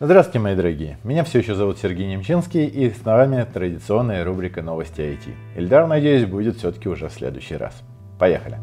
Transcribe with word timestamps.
Здравствуйте, 0.00 0.38
мои 0.38 0.54
дорогие! 0.54 0.96
Меня 1.02 1.24
все 1.24 1.40
еще 1.40 1.56
зовут 1.56 1.78
Сергей 1.78 2.06
Немчинский 2.06 2.66
и 2.66 2.88
с 2.88 3.04
вами 3.04 3.44
традиционная 3.52 4.24
рубрика 4.24 4.62
новости 4.62 5.00
IT. 5.00 5.34
Ильдар, 5.56 5.88
надеюсь, 5.88 6.24
будет 6.24 6.58
все-таки 6.58 6.88
уже 6.88 7.08
в 7.08 7.12
следующий 7.12 7.56
раз. 7.56 7.74
Поехали! 8.16 8.58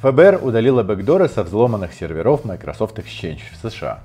ФБР 0.00 0.40
удалила 0.42 0.82
бэкдоры 0.82 1.28
со 1.28 1.42
взломанных 1.42 1.92
серверов 1.92 2.46
Microsoft 2.46 2.98
Exchange 2.98 3.42
в 3.52 3.70
США. 3.70 4.00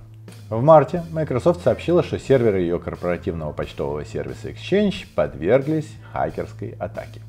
В 0.49 0.61
марте 0.61 1.05
Microsoft 1.11 1.63
сообщила, 1.63 2.03
что 2.03 2.19
серверы 2.19 2.59
ее 2.59 2.77
корпоративного 2.77 3.53
почтового 3.53 4.03
сервиса 4.03 4.49
Exchange 4.49 5.05
подверглись 5.15 5.89
хакерской 6.11 6.75
атаке. 6.77 7.21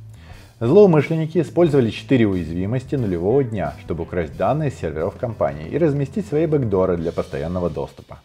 Злоумышленники 0.61 1.39
использовали 1.39 1.89
4 1.89 2.27
уязвимости 2.27 2.95
нулевого 2.95 3.43
дня, 3.43 3.73
чтобы 3.81 4.03
украсть 4.03 4.37
данные 4.37 4.71
серверов 4.71 5.17
компании 5.17 5.67
и 5.67 5.79
разместить 5.79 6.27
свои 6.27 6.45
бэкдоры 6.45 6.99
для 6.99 7.13
постоянного 7.13 7.71
доступа. 7.71 8.19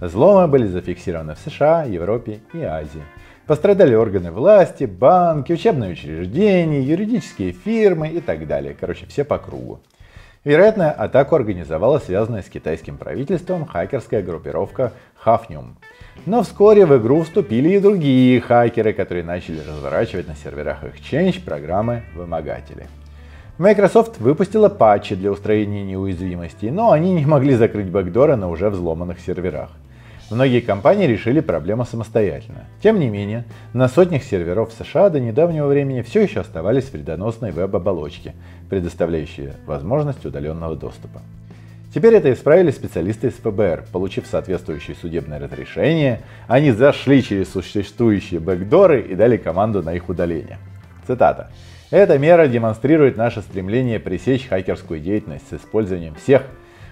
Взломы 0.00 0.48
были 0.48 0.66
зафиксированы 0.66 1.36
в 1.36 1.38
США, 1.38 1.84
Европе 1.84 2.40
и 2.52 2.62
Азии. 2.62 3.04
Пострадали 3.46 3.94
органы 3.94 4.32
власти, 4.32 4.84
банки, 4.84 5.52
учебные 5.52 5.92
учреждения, 5.92 6.82
юридические 6.82 7.52
фирмы 7.52 8.08
и 8.08 8.20
так 8.20 8.48
далее. 8.48 8.76
Короче, 8.78 9.06
все 9.06 9.22
по 9.22 9.38
кругу. 9.38 9.78
Вероятно, 10.44 10.90
атаку 10.92 11.34
организовала 11.34 11.98
связанная 11.98 12.42
с 12.42 12.48
китайским 12.48 12.96
правительством 12.96 13.66
хакерская 13.66 14.22
группировка 14.22 14.92
Hafnium. 15.24 15.74
Но 16.26 16.42
вскоре 16.42 16.86
в 16.86 16.96
игру 16.98 17.22
вступили 17.22 17.70
и 17.70 17.80
другие 17.80 18.40
хакеры, 18.40 18.92
которые 18.92 19.24
начали 19.24 19.60
разворачивать 19.60 20.28
на 20.28 20.36
серверах 20.36 20.84
Exchange 20.84 21.44
программы 21.44 22.02
вымогатели. 22.14 22.86
Microsoft 23.58 24.20
выпустила 24.20 24.68
патчи 24.68 25.16
для 25.16 25.32
устранения 25.32 25.82
неуязвимостей, 25.82 26.70
но 26.70 26.92
они 26.92 27.12
не 27.12 27.26
могли 27.26 27.54
закрыть 27.54 27.90
бэкдоры 27.90 28.36
на 28.36 28.48
уже 28.48 28.70
взломанных 28.70 29.18
серверах. 29.18 29.70
Многие 30.30 30.60
компании 30.60 31.06
решили 31.06 31.40
проблему 31.40 31.86
самостоятельно. 31.86 32.66
Тем 32.82 33.00
не 33.00 33.08
менее, 33.08 33.46
на 33.72 33.88
сотнях 33.88 34.22
серверов 34.22 34.74
США 34.78 35.08
до 35.08 35.20
недавнего 35.20 35.66
времени 35.66 36.02
все 36.02 36.20
еще 36.20 36.40
оставались 36.40 36.92
вредоносные 36.92 37.50
веб-оболочки, 37.50 38.34
предоставляющие 38.68 39.54
возможность 39.66 40.24
удаленного 40.24 40.76
доступа. 40.76 41.20
Теперь 41.94 42.14
это 42.14 42.32
исправили 42.32 42.70
специалисты 42.70 43.28
из 43.28 43.34
ФБР. 43.34 43.86
Получив 43.92 44.26
соответствующее 44.26 44.94
судебное 45.00 45.38
разрешение, 45.38 46.20
они 46.46 46.70
зашли 46.72 47.22
через 47.22 47.50
существующие 47.50 48.40
бэкдоры 48.40 49.00
и 49.00 49.14
дали 49.14 49.38
команду 49.38 49.82
на 49.82 49.94
их 49.94 50.08
удаление. 50.08 50.58
Цитата. 51.06 51.50
Эта 51.90 52.18
мера 52.18 52.46
демонстрирует 52.46 53.16
наше 53.16 53.40
стремление 53.40 53.98
пресечь 53.98 54.46
хакерскую 54.46 55.00
деятельность 55.00 55.48
с 55.48 55.54
использованием 55.54 56.14
всех 56.14 56.42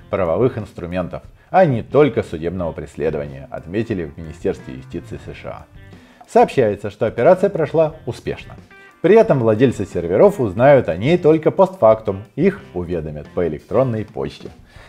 правовых 0.08 0.56
инструментов, 0.56 1.22
а 1.50 1.66
не 1.66 1.82
только 1.82 2.22
судебного 2.22 2.72
преследования, 2.72 3.46
отметили 3.50 4.04
в 4.04 4.16
Министерстве 4.16 4.76
юстиции 4.76 5.20
США. 5.26 5.66
Сообщается, 6.26 6.90
что 6.90 7.06
операция 7.06 7.50
прошла 7.50 7.94
успешно. 8.06 8.54
При 9.06 9.14
этом 9.14 9.38
владельцы 9.38 9.86
серверов 9.86 10.40
узнают 10.40 10.88
о 10.88 10.96
ней 10.96 11.16
только 11.16 11.52
постфактум, 11.52 12.24
их 12.34 12.60
уведомят 12.74 13.28
по 13.28 13.46
электронной 13.46 14.04
почте. 14.04 14.48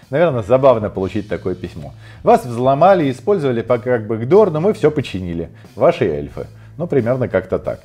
Наверное, 0.10 0.42
забавно 0.42 0.90
получить 0.90 1.30
такое 1.30 1.54
письмо. 1.54 1.94
Вас 2.24 2.44
взломали 2.44 3.06
и 3.06 3.12
использовали 3.12 3.62
по 3.62 3.78
как 3.78 4.08
бы 4.08 4.18
гдор, 4.18 4.50
но 4.50 4.60
мы 4.60 4.74
все 4.74 4.90
починили. 4.90 5.52
Ваши 5.76 6.06
эльфы. 6.06 6.48
Ну, 6.78 6.88
примерно 6.88 7.28
как-то 7.28 7.60
так. 7.60 7.82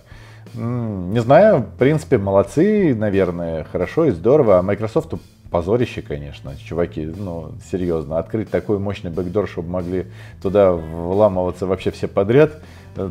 Не 0.54 1.20
знаю, 1.20 1.58
в 1.58 1.76
принципе, 1.76 2.16
молодцы, 2.16 2.94
наверное, 2.94 3.64
хорошо 3.64 4.06
и 4.06 4.10
здорово. 4.10 4.58
А 4.58 4.62
Microsoft 4.62 5.12
позорище, 5.50 6.00
конечно. 6.00 6.56
Чуваки, 6.56 7.04
ну, 7.04 7.52
серьезно, 7.70 8.18
открыть 8.18 8.50
такой 8.50 8.78
мощный 8.78 9.10
бэкдор, 9.10 9.46
чтобы 9.46 9.68
могли 9.68 10.06
туда 10.40 10.72
вламываться 10.72 11.66
вообще 11.66 11.90
все 11.90 12.08
подряд, 12.08 12.52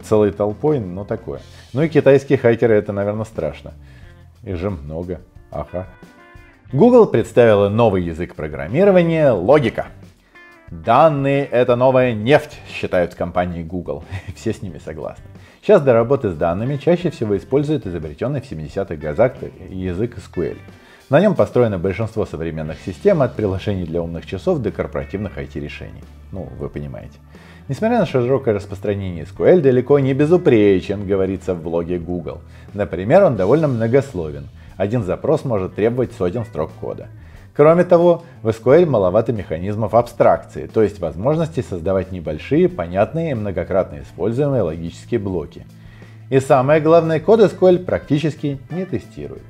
целой 0.04 0.32
толпой, 0.32 0.80
ну, 0.80 1.06
такое. 1.06 1.42
Ну 1.74 1.82
и 1.82 1.90
китайские 1.90 2.38
хакеры, 2.38 2.76
это, 2.76 2.94
наверное, 2.94 3.26
страшно. 3.26 3.74
Их 4.44 4.58
же 4.58 4.70
много. 4.70 5.22
Ага. 5.52 5.88
Google 6.72 7.06
представила 7.08 7.70
новый 7.70 8.04
язык 8.04 8.36
программирования– 8.36 9.32
логика. 9.34 9.88
Данные– 10.70 11.46
это 11.52 11.76
новая 11.76 12.14
нефть, 12.14 12.58
считают 12.70 13.14
компании 13.14 13.62
Google. 13.62 14.06
Все 14.36 14.54
с 14.54 14.62
ними 14.62 14.78
согласны. 14.78 15.26
Сейчас 15.62 15.82
для 15.82 15.94
работы 15.94 16.30
с 16.30 16.36
данными 16.36 16.78
чаще 16.78 17.12
всего 17.12 17.38
используют 17.38 17.86
изобретенный 17.86 18.42
в 18.42 18.50
70-х 18.50 18.96
годах 18.96 19.34
язык 19.70 20.18
SQL. 20.18 20.58
На 21.10 21.20
нем 21.20 21.36
построено 21.36 21.78
большинство 21.78 22.26
современных 22.26 22.80
систем 22.80 23.22
от 23.22 23.36
приложений 23.36 23.84
для 23.84 24.02
умных 24.02 24.26
часов 24.26 24.60
до 24.60 24.72
корпоративных 24.72 25.38
IT-решений. 25.38 26.04
Ну, 26.32 26.48
вы 26.58 26.70
понимаете. 26.70 27.20
Несмотря 27.72 28.00
на 28.00 28.06
широкое 28.06 28.54
распространение 28.56 29.24
SQL, 29.24 29.62
далеко 29.62 29.98
не 30.00 30.14
безупречен, 30.14 31.08
говорится 31.08 31.54
в 31.54 31.64
блоге 31.64 32.00
Google. 32.00 32.40
Например, 32.74 33.24
он 33.24 33.38
довольно 33.38 33.70
многословен– 33.70 34.50
один 34.76 35.06
запрос 35.06 35.46
может 35.46 35.76
требовать 35.76 36.12
сотен 36.12 36.44
строк 36.44 36.72
кода. 36.82 37.08
Кроме 37.56 37.86
того, 37.86 38.24
в 38.44 38.50
SQL 38.50 38.86
маловато 38.86 39.32
механизмов 39.32 39.94
абстракции, 39.94 40.68
то 40.68 40.84
есть 40.84 41.00
возможности 41.00 41.62
создавать 41.62 42.12
небольшие, 42.12 42.68
понятные 42.68 43.32
и 43.32 43.36
многократно 43.36 44.02
используемые 44.02 44.64
логические 44.64 45.22
блоки. 45.22 45.66
И 46.30 46.42
самое 46.42 46.82
главное, 46.82 47.22
код 47.22 47.40
SQL 47.40 47.86
практически 47.86 48.60
не 48.70 48.84
тестирует. 48.84 49.44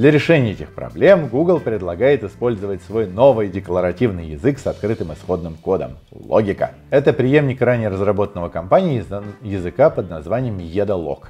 Для 0.00 0.10
решения 0.10 0.52
этих 0.52 0.72
проблем 0.72 1.28
Google 1.28 1.60
предлагает 1.60 2.24
использовать 2.24 2.80
свой 2.84 3.06
новый 3.06 3.50
декларативный 3.50 4.28
язык 4.28 4.58
с 4.58 4.66
открытым 4.66 5.12
исходным 5.12 5.56
кодом– 5.56 5.98
логика. 6.10 6.70
Это 6.88 7.12
преемник 7.12 7.60
ранее 7.60 7.90
разработанного 7.90 8.48
компанией 8.48 9.04
языка 9.42 9.90
под 9.90 10.08
названием 10.08 10.56
EDALog. 10.56 11.24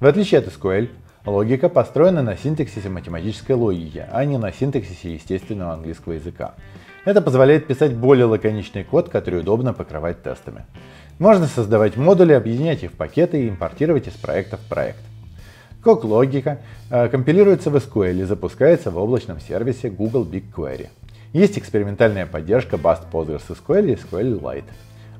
В 0.00 0.06
отличие 0.06 0.40
от 0.40 0.48
SQL, 0.48 0.88
Логика 1.26 1.68
построена 1.68 2.22
на 2.22 2.36
синтаксисе 2.36 2.88
математической 2.88 3.52
логики, 3.52 4.04
а 4.10 4.24
не 4.24 4.36
на 4.36 4.50
синтаксисе 4.50 5.14
естественного 5.14 5.74
английского 5.74 6.14
языка. 6.14 6.54
Это 7.04 7.22
позволяет 7.22 7.68
писать 7.68 7.94
более 7.94 8.24
лаконичный 8.24 8.82
код, 8.82 9.10
который 9.10 9.40
удобно 9.40 9.72
покрывать 9.72 10.24
тестами. 10.24 10.64
Можно 11.20 11.46
создавать 11.46 11.96
модули, 11.96 12.32
объединять 12.32 12.82
их 12.82 12.90
в 12.90 12.94
пакеты 12.94 13.44
и 13.44 13.48
импортировать 13.48 14.08
из 14.08 14.14
проекта 14.14 14.56
в 14.56 14.68
проект. 14.68 15.07
Кок 15.82 16.04
логика 16.04 16.58
э, 16.90 17.08
компилируется 17.08 17.70
в 17.70 17.76
SQL 17.76 18.20
и 18.20 18.24
запускается 18.24 18.90
в 18.90 18.98
облачном 18.98 19.38
сервисе 19.38 19.90
Google 19.90 20.24
BigQuery. 20.24 20.88
Есть 21.32 21.58
экспериментальная 21.58 22.26
поддержка 22.26 22.76
Bast 22.76 23.02
PostgreSQL 23.12 23.92
и 23.92 23.94
SQLite. 23.94 24.64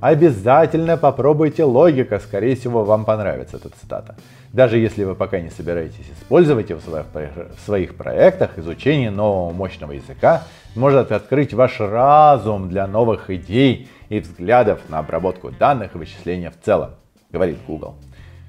Обязательно 0.01 0.97
попробуйте 0.97 1.65
логика, 1.65 2.19
скорее 2.19 2.57
всего 2.57 2.85
вам 2.85 3.05
понравится 3.05 3.57
эта 3.57 3.71
цитата. 3.71 4.17
Даже 4.53 4.79
если 4.79 5.05
вы 5.05 5.15
пока 5.15 5.41
не 5.41 5.51
собираетесь 5.51 6.07
использовать 6.19 6.71
его 6.71 6.81
в 6.81 7.65
своих 7.65 7.97
проектах, 7.97 8.59
изучение 8.59 9.11
нового 9.11 9.53
мощного 9.53 9.93
языка 9.93 10.45
может 10.75 11.13
открыть 11.13 11.53
ваш 11.53 11.81
разум 11.81 12.69
для 12.69 12.87
новых 12.87 13.29
идей 13.31 13.89
и 14.09 14.21
взглядов 14.21 14.81
на 14.89 15.01
обработку 15.01 15.51
данных 15.51 15.95
и 15.95 15.99
вычисления 15.99 16.51
в 16.51 16.65
целом, 16.65 16.93
говорит 17.31 17.59
Google. 17.67 17.97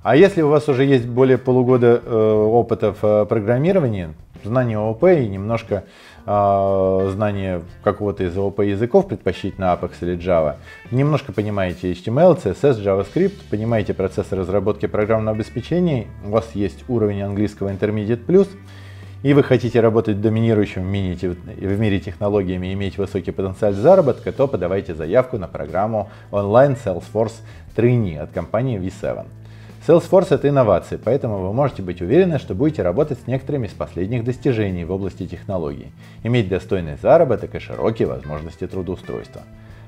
А 0.02 0.16
если 0.16 0.42
у 0.42 0.48
вас 0.48 0.70
уже 0.70 0.86
есть 0.86 1.06
более 1.06 1.38
полугода 1.38 2.02
э, 2.04 2.14
опыта 2.14 2.94
в 2.94 3.04
э, 3.04 3.26
программировании, 3.26 4.14
знание 4.46 4.78
ООП 4.78 5.04
и 5.04 5.28
немножко 5.28 5.84
э, 6.26 7.10
знание 7.12 7.64
какого-то 7.84 8.24
из 8.24 8.38
ООП 8.38 8.62
языков, 8.62 9.10
предпочтительно 9.10 9.66
Apex 9.66 9.92
или 10.00 10.18
Java, 10.18 10.56
немножко 10.92 11.34
понимаете 11.34 11.92
HTML, 11.92 12.42
CSS, 12.42 12.82
JavaScript, 12.82 13.42
понимаете 13.50 13.94
процессы 13.94 14.38
разработки 14.38 14.86
программного 14.86 15.36
обеспечения, 15.36 16.08
у 16.26 16.30
вас 16.30 16.50
есть 16.54 16.86
уровень 16.88 17.22
английского 17.22 17.68
Intermediate 17.68 18.26
Plus, 18.26 18.48
и 19.22 19.34
вы 19.34 19.44
хотите 19.44 19.82
работать 19.82 20.22
доминирующим 20.22 20.82
в 20.82 20.90
мире 20.90 22.00
технологиями 22.00 22.68
и 22.68 22.74
иметь 22.74 22.98
высокий 22.98 23.32
потенциал 23.32 23.74
заработка, 23.74 24.32
то 24.32 24.48
подавайте 24.48 24.96
заявку 24.96 25.38
на 25.38 25.50
программу 25.50 26.10
Online 26.32 26.78
Salesforce 26.82 27.42
Trainee 27.76 28.18
от 28.18 28.32
компании 28.32 28.80
V7. 28.80 29.26
Salesforce— 29.90 30.28
это 30.36 30.48
инновации, 30.48 31.00
поэтому 31.04 31.40
вы 31.40 31.52
можете 31.52 31.82
быть 31.82 32.00
уверены, 32.00 32.38
что 32.38 32.54
будете 32.54 32.84
работать 32.84 33.18
с 33.18 33.26
некоторыми 33.26 33.66
из 33.66 33.72
последних 33.72 34.24
достижений 34.24 34.86
в 34.86 34.92
области 34.92 35.26
технологий, 35.26 35.92
иметь 36.22 36.48
достойный 36.48 36.96
заработок 37.02 37.56
и 37.56 37.60
широкие 37.60 38.08
возможности 38.08 38.68
трудоустройства. 38.68 39.42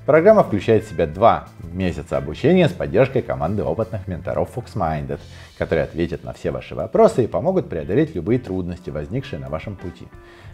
Программа 0.08 0.44
включает 0.44 0.86
в 0.86 0.90
себя 0.90 1.06
два 1.06 1.50
месяца 1.72 2.18
обучения 2.18 2.68
с 2.68 2.72
поддержкой 2.72 3.22
команды 3.22 3.64
опытных 3.64 4.08
менторов 4.08 4.50
FoxMinded, 4.58 5.20
которые 5.60 5.84
ответят 5.84 6.24
на 6.24 6.34
все 6.34 6.50
ваши 6.50 6.74
вопросы 6.74 7.26
и 7.26 7.28
помогут 7.28 7.70
преодолеть 7.70 8.16
любые 8.16 8.40
трудности, 8.40 8.90
возникшие 8.90 9.38
на 9.38 9.50
вашем 9.50 9.76
пути. 9.76 10.08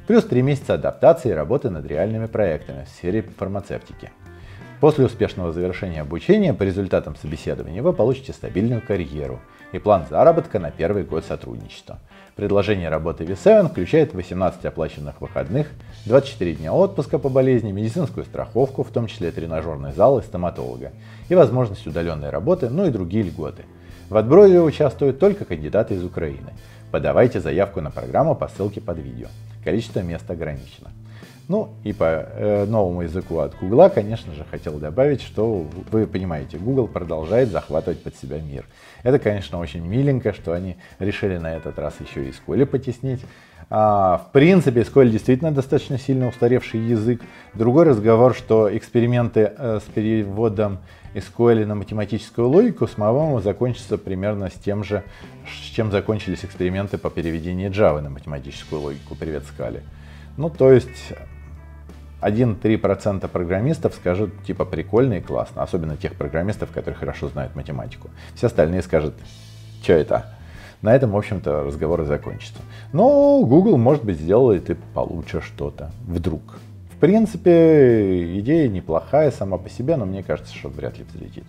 Плюс 0.07 0.25
три 0.25 0.41
месяца 0.41 0.73
адаптации 0.73 1.29
и 1.29 1.33
работы 1.33 1.69
над 1.69 1.85
реальными 1.85 2.25
проектами 2.25 2.83
в 2.83 2.89
сфере 2.89 3.21
фармацевтики. 3.21 4.11
После 4.79 5.06
успешного 5.06 5.51
завершения 5.51 6.01
обучения 6.01 6.53
по 6.53 6.62
результатам 6.62 7.15
собеседования 7.15 7.81
вы 7.81 7.94
получите 7.94 8.31
стабильную 8.31 8.79
карьеру 8.81 9.39
и 9.71 9.79
план 9.79 10.06
заработка 10.07 10.59
на 10.59 10.69
первый 10.69 11.03
год 11.03 11.25
сотрудничества. 11.25 11.97
Предложение 12.35 12.89
работы 12.89 13.24
V7 13.24 13.69
включает 13.69 14.13
18 14.13 14.63
оплаченных 14.65 15.19
выходных, 15.19 15.71
24 16.06 16.53
дня 16.53 16.74
отпуска 16.74 17.18
по 17.18 17.27
болезни, 17.27 17.71
медицинскую 17.71 18.24
страховку, 18.24 18.83
в 18.83 18.91
том 18.91 19.07
числе 19.07 19.31
тренажерный 19.31 19.94
зал 19.94 20.19
и 20.19 20.21
стоматолога, 20.21 20.91
и 21.27 21.33
возможность 21.33 21.88
удаленной 21.88 22.30
работы, 22.30 22.69
ну 22.69 22.85
и 22.85 22.91
другие 22.91 23.23
льготы. 23.23 23.63
В 24.09 24.15
отборе 24.15 24.62
участвуют 24.62 25.18
только 25.18 25.45
кандидаты 25.45 25.95
из 25.95 26.03
Украины. 26.03 26.53
Подавайте 26.91 27.39
заявку 27.39 27.81
на 27.81 27.89
программу 27.89 28.35
по 28.35 28.47
ссылке 28.47 28.80
под 28.80 29.00
видео. 29.00 29.27
Количество 29.63 30.01
мест 30.01 30.30
ограничено. 30.30 30.91
Ну 31.47 31.69
и 31.85 31.94
по 31.94 32.03
э, 32.03 32.65
новому 32.65 33.03
языку 33.03 33.39
от 33.39 33.57
Гугла, 33.57 33.88
конечно 33.88 34.33
же, 34.33 34.44
хотел 34.51 34.79
добавить, 34.79 35.21
что 35.21 35.65
вы 35.91 36.05
понимаете, 36.05 36.57
Google 36.57 36.88
продолжает 36.88 37.49
захватывать 37.49 38.03
под 38.03 38.17
себя 38.17 38.41
мир. 38.41 38.65
Это, 39.03 39.17
конечно, 39.17 39.57
очень 39.59 39.85
миленько, 39.85 40.33
что 40.33 40.51
они 40.51 40.75
решили 40.99 41.38
на 41.38 41.55
этот 41.55 41.79
раз 41.79 41.95
еще 42.01 42.25
и 42.25 42.31
SQL 42.31 42.65
потеснить. 42.65 43.21
А, 43.69 44.17
в 44.17 44.31
принципе, 44.33 44.81
SQL 44.81 45.09
действительно 45.09 45.51
достаточно 45.53 45.97
сильно 45.97 46.27
устаревший 46.27 46.81
язык. 46.81 47.21
Другой 47.53 47.85
разговор, 47.85 48.35
что 48.35 48.75
эксперименты 48.75 49.53
э, 49.57 49.79
с 49.79 49.89
переводом 49.89 50.79
SQL 51.13 51.65
на 51.65 51.75
математическую 51.75 52.49
логику, 52.49 52.88
по-моему, 52.88 53.39
закончатся 53.39 53.97
примерно 53.97 54.49
с 54.49 54.53
тем 54.53 54.83
же, 54.83 55.03
с 55.45 55.65
чем 55.69 55.91
закончились 55.91 56.44
эксперименты 56.44 56.97
по 56.97 57.09
переведению 57.09 57.71
Java 57.71 58.01
на 58.01 58.09
математическую 58.09 58.81
логику. 58.81 59.15
Привет, 59.15 59.44
Скали. 59.45 59.81
Ну, 60.38 60.49
то 60.49 60.71
есть 60.71 61.13
1-3% 62.22 63.28
программистов 63.28 63.94
скажут, 63.94 64.31
типа, 64.44 64.66
прикольно 64.66 65.16
и 65.16 65.22
классно, 65.22 65.64
особенно 65.64 65.98
тех 65.98 66.16
программистов, 66.16 66.72
которые 66.72 66.96
хорошо 66.96 67.30
знают 67.30 67.56
математику. 67.56 68.10
Все 68.36 68.48
остальные 68.48 68.81
скажут, 68.81 69.14
что 69.84 69.94
это? 69.94 70.25
На 70.81 70.96
этом, 70.96 71.12
в 71.12 71.18
общем-то, 71.18 71.64
разговор 71.64 72.02
и 72.02 72.06
закончится. 72.06 72.60
Но 72.94 73.44
Google, 73.44 73.78
может 73.78 74.04
быть, 74.04 74.19
сделает 74.19 74.69
и 74.69 74.75
получше 74.94 75.42
что-то. 75.42 75.92
Вдруг. 76.06 76.42
В 76.96 77.00
принципе, 77.00 78.40
идея 78.40 78.68
неплохая 78.68 79.31
сама 79.31 79.58
по 79.58 79.69
себе, 79.69 79.96
но 79.98 80.06
мне 80.06 80.24
кажется, 80.24 80.56
что 80.56 80.69
вряд 80.69 80.98
ли 80.98 81.06
взлетит. 81.06 81.46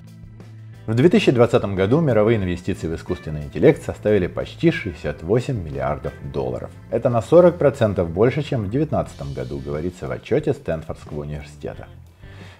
В 0.88 0.94
2020 0.94 1.74
году 1.74 2.00
мировые 2.00 2.38
инвестиции 2.38 2.86
в 2.86 2.94
искусственный 2.94 3.42
интеллект 3.42 3.82
составили 3.82 4.26
почти 4.26 4.70
68 4.70 5.62
миллиардов 5.62 6.14
долларов. 6.32 6.70
Это 6.90 7.10
на 7.10 7.18
40% 7.18 8.02
больше, 8.06 8.42
чем 8.42 8.60
в 8.60 8.70
2019 8.70 9.34
году, 9.34 9.58
говорится 9.58 10.08
в 10.08 10.12
отчете 10.12 10.54
Стэнфордского 10.54 11.20
университета. 11.20 11.88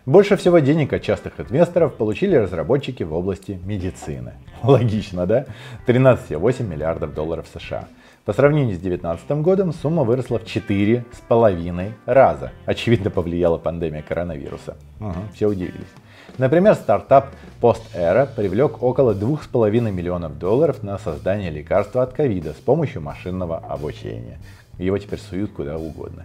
Больше 0.04 0.36
всего 0.36 0.58
денег 0.58 0.92
от 0.92 1.00
частых 1.00 1.40
инвесторов 1.40 1.94
получили 1.94 2.36
разработчики 2.36 3.02
в 3.02 3.14
области 3.14 3.58
медицины. 3.64 4.34
Логично, 4.62 5.24
да? 5.24 5.46
13,8 5.86 6.68
миллиардов 6.68 7.14
долларов 7.14 7.46
США. 7.54 7.88
По 8.26 8.34
сравнению 8.34 8.76
с 8.76 8.80
2019 8.80 9.30
годом 9.42 9.72
сумма 9.72 10.04
выросла 10.04 10.38
в 10.38 10.44
4,5 10.44 11.92
раза. 12.04 12.52
Очевидно, 12.66 13.08
повлияла 13.08 13.56
пандемия 13.56 14.02
коронавируса. 14.02 14.76
Угу, 15.00 15.14
все 15.34 15.48
удивились. 15.48 15.94
Например, 16.36 16.74
стартап 16.74 17.30
PostEra 17.60 18.28
привлек 18.34 18.82
около 18.82 19.14
2,5 19.14 19.90
миллионов 19.90 20.38
долларов 20.38 20.82
на 20.82 20.98
создание 20.98 21.50
лекарства 21.50 22.02
от 22.02 22.12
ковида 22.12 22.52
с 22.52 22.56
помощью 22.56 23.00
машинного 23.00 23.58
обучения. 23.58 24.38
Его 24.78 24.98
теперь 24.98 25.18
суют 25.18 25.52
куда 25.52 25.78
угодно. 25.78 26.24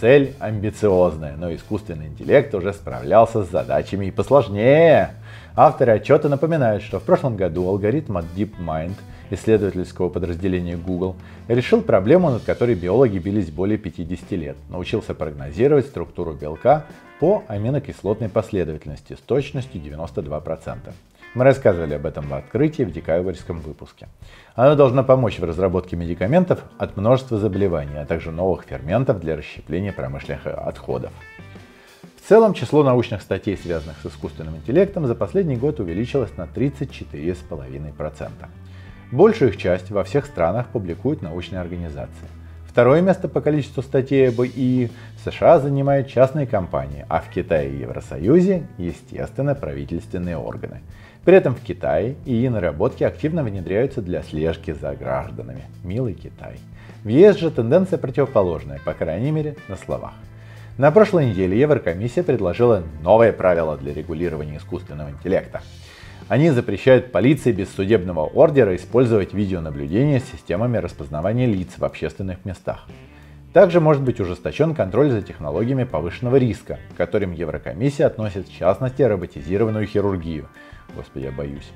Цель 0.00 0.34
амбициозная, 0.38 1.36
но 1.36 1.54
искусственный 1.54 2.06
интеллект 2.06 2.54
уже 2.54 2.72
справлялся 2.72 3.44
с 3.44 3.50
задачами 3.50 4.06
и 4.06 4.10
посложнее. 4.10 5.10
Авторы 5.54 5.92
отчета 5.92 6.30
напоминают, 6.30 6.82
что 6.82 6.98
в 6.98 7.02
прошлом 7.02 7.36
году 7.36 7.68
алгоритм 7.68 8.16
от 8.16 8.24
DeepMind 8.34 8.94
исследовательского 9.32 10.08
подразделения 10.08 10.76
Google 10.76 11.16
решил 11.48 11.82
проблему, 11.82 12.30
над 12.30 12.42
которой 12.42 12.74
биологи 12.74 13.18
бились 13.18 13.50
более 13.50 13.78
50 13.78 14.30
лет. 14.32 14.56
Научился 14.68 15.14
прогнозировать 15.14 15.86
структуру 15.86 16.32
белка 16.32 16.86
по 17.20 17.42
аминокислотной 17.48 18.28
последовательности 18.28 19.14
с 19.14 19.18
точностью 19.18 19.80
92%. 19.80 20.92
Мы 21.34 21.44
рассказывали 21.44 21.94
об 21.94 22.04
этом 22.04 22.28
в 22.28 22.34
открытии 22.34 22.82
в 22.82 22.92
декабрьском 22.92 23.60
выпуске. 23.60 24.08
Оно 24.54 24.74
должно 24.74 25.02
помочь 25.02 25.38
в 25.38 25.44
разработке 25.44 25.96
медикаментов 25.96 26.62
от 26.76 26.98
множества 26.98 27.38
заболеваний, 27.38 27.96
а 27.96 28.04
также 28.04 28.30
новых 28.30 28.64
ферментов 28.64 29.18
для 29.20 29.36
расщепления 29.36 29.94
промышленных 29.94 30.46
отходов. 30.46 31.12
В 32.22 32.28
целом 32.28 32.52
число 32.52 32.84
научных 32.84 33.22
статей, 33.22 33.56
связанных 33.56 33.96
с 34.02 34.06
искусственным 34.06 34.56
интеллектом, 34.56 35.06
за 35.06 35.14
последний 35.14 35.56
год 35.56 35.80
увеличилось 35.80 36.36
на 36.36 36.42
34,5%. 36.42 38.30
Большую 39.12 39.50
их 39.50 39.58
часть 39.58 39.90
во 39.90 40.04
всех 40.04 40.24
странах 40.24 40.68
публикуют 40.68 41.20
научные 41.20 41.60
организации. 41.60 42.26
Второе 42.66 43.02
место 43.02 43.28
по 43.28 43.42
количеству 43.42 43.82
статей 43.82 44.30
об 44.30 44.40
ИИ 44.40 44.90
в 45.18 45.30
США 45.30 45.60
занимают 45.60 46.08
частные 46.08 46.46
компании, 46.46 47.04
а 47.10 47.20
в 47.20 47.28
Китае 47.28 47.70
и 47.70 47.80
Евросоюзе, 47.80 48.66
естественно, 48.78 49.54
правительственные 49.54 50.38
органы. 50.38 50.80
При 51.26 51.36
этом 51.36 51.54
в 51.54 51.60
Китае 51.60 52.16
ИИ 52.24 52.48
наработки 52.48 53.04
активно 53.04 53.42
внедряются 53.44 54.00
для 54.00 54.22
слежки 54.22 54.70
за 54.72 54.94
гражданами. 54.94 55.64
Милый 55.84 56.14
Китай. 56.14 56.56
В 57.04 57.08
ЕС 57.08 57.36
же 57.36 57.50
тенденция 57.50 57.98
противоположная, 57.98 58.80
по 58.82 58.94
крайней 58.94 59.30
мере, 59.30 59.56
на 59.68 59.76
словах. 59.76 60.14
На 60.78 60.90
прошлой 60.90 61.26
неделе 61.26 61.60
Еврокомиссия 61.60 62.22
предложила 62.22 62.82
новое 63.02 63.34
правило 63.34 63.76
для 63.76 63.92
регулирования 63.92 64.56
искусственного 64.56 65.10
интеллекта. 65.10 65.60
Они 66.28 66.50
запрещают 66.50 67.12
полиции 67.12 67.52
без 67.52 67.72
судебного 67.74 68.26
ордера 68.26 68.74
использовать 68.76 69.34
видеонаблюдение 69.34 70.20
с 70.20 70.24
системами 70.24 70.78
распознавания 70.78 71.46
лиц 71.46 71.70
в 71.76 71.84
общественных 71.84 72.44
местах. 72.44 72.86
Также 73.52 73.80
может 73.80 74.02
быть 74.02 74.18
ужесточен 74.18 74.74
контроль 74.74 75.10
за 75.10 75.20
технологиями 75.20 75.84
повышенного 75.84 76.36
риска, 76.36 76.78
к 76.94 76.96
которым 76.96 77.32
Еврокомиссия 77.32 78.06
относит 78.06 78.48
в 78.48 78.58
частности 78.58 79.02
роботизированную 79.02 79.86
хирургию, 79.86 80.48
господи, 80.96 81.24
я 81.24 81.32
боюсь, 81.32 81.70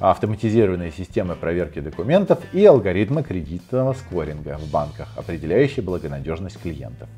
автоматизированные 0.00 0.90
системы 0.90 1.36
проверки 1.36 1.78
документов 1.78 2.40
и 2.52 2.64
алгоритмы 2.64 3.22
кредитного 3.22 3.92
скоринга 3.92 4.58
в 4.58 4.68
банках, 4.70 5.08
определяющие 5.16 5.84
благонадежность 5.84 6.60
клиентов. 6.60 7.08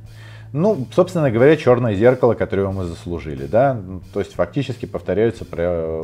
Ну, 0.56 0.86
собственно 0.94 1.32
говоря, 1.32 1.56
черное 1.56 1.96
зеркало, 1.96 2.34
которое 2.34 2.68
мы 2.68 2.84
заслужили, 2.84 3.46
да, 3.46 3.76
то 4.12 4.20
есть 4.20 4.34
фактически 4.34 4.86
повторяются 4.86 5.44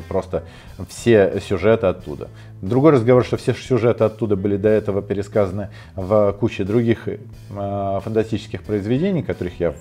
просто 0.08 0.42
все 0.88 1.40
сюжеты 1.40 1.86
оттуда. 1.86 2.30
Другой 2.60 2.90
разговор, 2.90 3.24
что 3.24 3.36
все 3.36 3.54
сюжеты 3.54 4.02
оттуда 4.02 4.34
были 4.34 4.56
до 4.56 4.68
этого 4.68 5.02
пересказаны 5.02 5.68
в 5.94 6.32
куче 6.32 6.64
других 6.64 7.06
э, 7.06 7.20
фантастических 7.48 8.64
произведений, 8.64 9.22
которых 9.22 9.60
я 9.60 9.72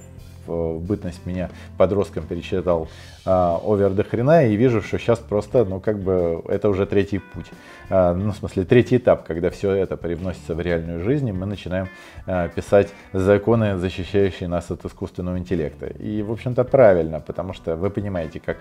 в 0.49 0.79
бытность 0.81 1.25
меня 1.25 1.49
подростком 1.77 2.25
перечитал 2.25 2.87
э, 3.25 3.29
овер 3.29 3.91
до 3.91 4.03
хрена 4.03 4.47
и 4.47 4.55
вижу, 4.55 4.81
что 4.81 4.97
сейчас 4.97 5.19
просто, 5.19 5.65
ну, 5.65 5.79
как 5.79 5.99
бы, 5.99 6.41
это 6.47 6.69
уже 6.69 6.85
третий 6.85 7.19
путь. 7.19 7.47
Э, 7.89 8.13
ну, 8.13 8.31
в 8.31 8.37
смысле, 8.37 8.65
третий 8.65 8.97
этап, 8.97 9.25
когда 9.25 9.49
все 9.49 9.71
это 9.71 9.97
привносится 9.97 10.55
в 10.55 10.59
реальную 10.59 11.03
жизнь, 11.03 11.27
и 11.29 11.31
мы 11.31 11.45
начинаем 11.45 11.87
э, 12.25 12.49
писать 12.55 12.89
законы, 13.13 13.77
защищающие 13.77 14.49
нас 14.49 14.71
от 14.71 14.85
искусственного 14.85 15.37
интеллекта. 15.37 15.87
И, 15.87 16.21
в 16.21 16.31
общем-то, 16.31 16.63
правильно, 16.63 17.19
потому 17.19 17.53
что 17.53 17.75
вы 17.75 17.89
понимаете, 17.89 18.39
как 18.39 18.57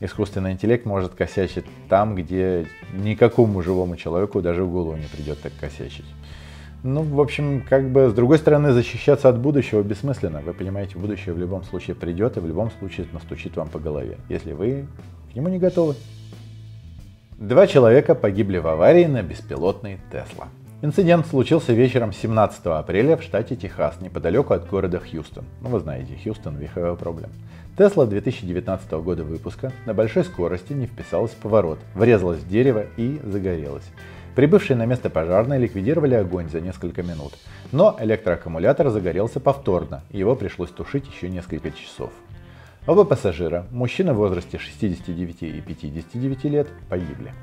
искусственный 0.00 0.52
интеллект 0.52 0.86
может 0.86 1.14
косячить 1.14 1.64
там, 1.88 2.14
где 2.14 2.66
никакому 2.94 3.62
живому 3.62 3.96
человеку 3.96 4.40
даже 4.40 4.64
в 4.64 4.70
голову 4.70 4.96
не 4.96 5.06
придет 5.06 5.40
так 5.40 5.52
косячить. 5.60 6.06
Ну, 6.82 7.02
в 7.02 7.20
общем, 7.20 7.62
как 7.68 7.90
бы, 7.90 8.08
с 8.08 8.14
другой 8.14 8.38
стороны, 8.38 8.72
защищаться 8.72 9.28
от 9.28 9.38
будущего 9.38 9.82
бессмысленно. 9.82 10.40
Вы 10.40 10.54
понимаете, 10.54 10.98
будущее 10.98 11.34
в 11.34 11.38
любом 11.38 11.62
случае 11.64 11.94
придет 11.94 12.38
и 12.38 12.40
в 12.40 12.46
любом 12.46 12.70
случае 12.70 13.06
настучит 13.12 13.56
вам 13.56 13.68
по 13.68 13.78
голове, 13.78 14.16
если 14.30 14.52
вы 14.52 14.86
к 15.30 15.36
нему 15.36 15.48
не 15.48 15.58
готовы. 15.58 15.94
Два 17.38 17.66
человека 17.66 18.14
погибли 18.14 18.58
в 18.58 18.66
аварии 18.66 19.04
на 19.04 19.22
беспилотной 19.22 19.98
Тесла. 20.10 20.48
Инцидент 20.80 21.26
случился 21.26 21.74
вечером 21.74 22.14
17 22.14 22.64
апреля 22.66 23.18
в 23.18 23.22
штате 23.22 23.56
Техас, 23.56 24.00
неподалеку 24.00 24.54
от 24.54 24.66
города 24.66 24.98
Хьюстон. 24.98 25.44
Ну, 25.60 25.68
вы 25.68 25.80
знаете, 25.80 26.18
Хьюстон, 26.22 26.56
виховая 26.56 26.94
проблема. 26.94 27.32
Тесла 27.76 28.06
2019 28.06 28.90
года 28.92 29.22
выпуска 29.22 29.72
на 29.84 29.92
большой 29.92 30.24
скорости 30.24 30.72
не 30.72 30.86
вписалась 30.86 31.32
в 31.32 31.36
поворот, 31.36 31.78
врезалась 31.94 32.40
в 32.40 32.48
дерево 32.48 32.86
и 32.96 33.20
загорелась. 33.22 33.90
Прибывшие 34.40 34.74
на 34.74 34.86
место 34.86 35.10
пожарные 35.10 35.60
ликвидировали 35.60 36.14
огонь 36.14 36.48
за 36.48 36.62
несколько 36.62 37.02
минут, 37.02 37.34
но 37.72 37.94
электроаккумулятор 38.00 38.88
загорелся 38.88 39.38
повторно, 39.38 40.02
и 40.08 40.18
его 40.18 40.34
пришлось 40.34 40.70
тушить 40.70 41.04
еще 41.12 41.28
несколько 41.28 41.70
часов. 41.70 42.10
Оба 42.86 43.04
пассажира, 43.04 43.66
мужчина 43.70 44.14
в 44.14 44.16
возрасте 44.16 44.56
69 44.56 45.42
и 45.42 45.60
59 45.60 46.44
лет, 46.44 46.68
погибли. 46.88 47.34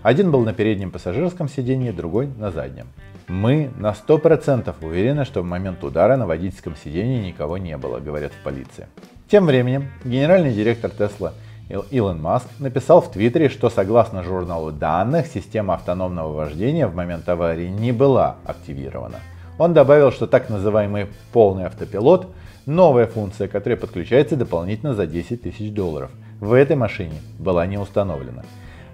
Один 0.00 0.30
был 0.30 0.44
на 0.44 0.54
переднем 0.54 0.90
пассажирском 0.90 1.50
сиденье, 1.50 1.92
другой 1.92 2.26
на 2.26 2.50
заднем. 2.50 2.86
Мы 3.28 3.70
на 3.76 3.90
100% 3.90 4.74
уверены, 4.80 5.26
что 5.26 5.42
в 5.42 5.44
момент 5.44 5.84
удара 5.84 6.16
на 6.16 6.26
водительском 6.26 6.74
сиденье 6.74 7.20
никого 7.20 7.58
не 7.58 7.76
было, 7.76 7.98
говорят 8.00 8.32
в 8.32 8.42
полиции. 8.42 8.86
Тем 9.28 9.44
временем 9.44 9.90
генеральный 10.06 10.54
директор 10.54 10.90
Тесла 10.90 11.34
Илон 11.68 12.22
Маск 12.22 12.46
написал 12.60 13.00
в 13.00 13.10
Твиттере, 13.10 13.48
что 13.48 13.70
согласно 13.70 14.22
журналу 14.22 14.70
данных, 14.70 15.26
система 15.26 15.74
автономного 15.74 16.32
вождения 16.32 16.86
в 16.86 16.94
момент 16.94 17.28
аварии 17.28 17.68
не 17.68 17.92
была 17.92 18.36
активирована. 18.44 19.16
Он 19.58 19.74
добавил, 19.74 20.12
что 20.12 20.26
так 20.26 20.48
называемый 20.48 21.08
полный 21.32 21.64
автопилот– 21.64 22.28
новая 22.66 23.06
функция, 23.06 23.48
которая 23.48 23.78
подключается 23.78 24.36
дополнительно 24.36 24.94
за 24.94 25.06
10 25.06 25.42
тысяч 25.42 25.72
долларов. 25.72 26.10
В 26.40 26.52
этой 26.52 26.76
машине 26.76 27.20
была 27.38 27.66
не 27.66 27.78
установлена. 27.78 28.44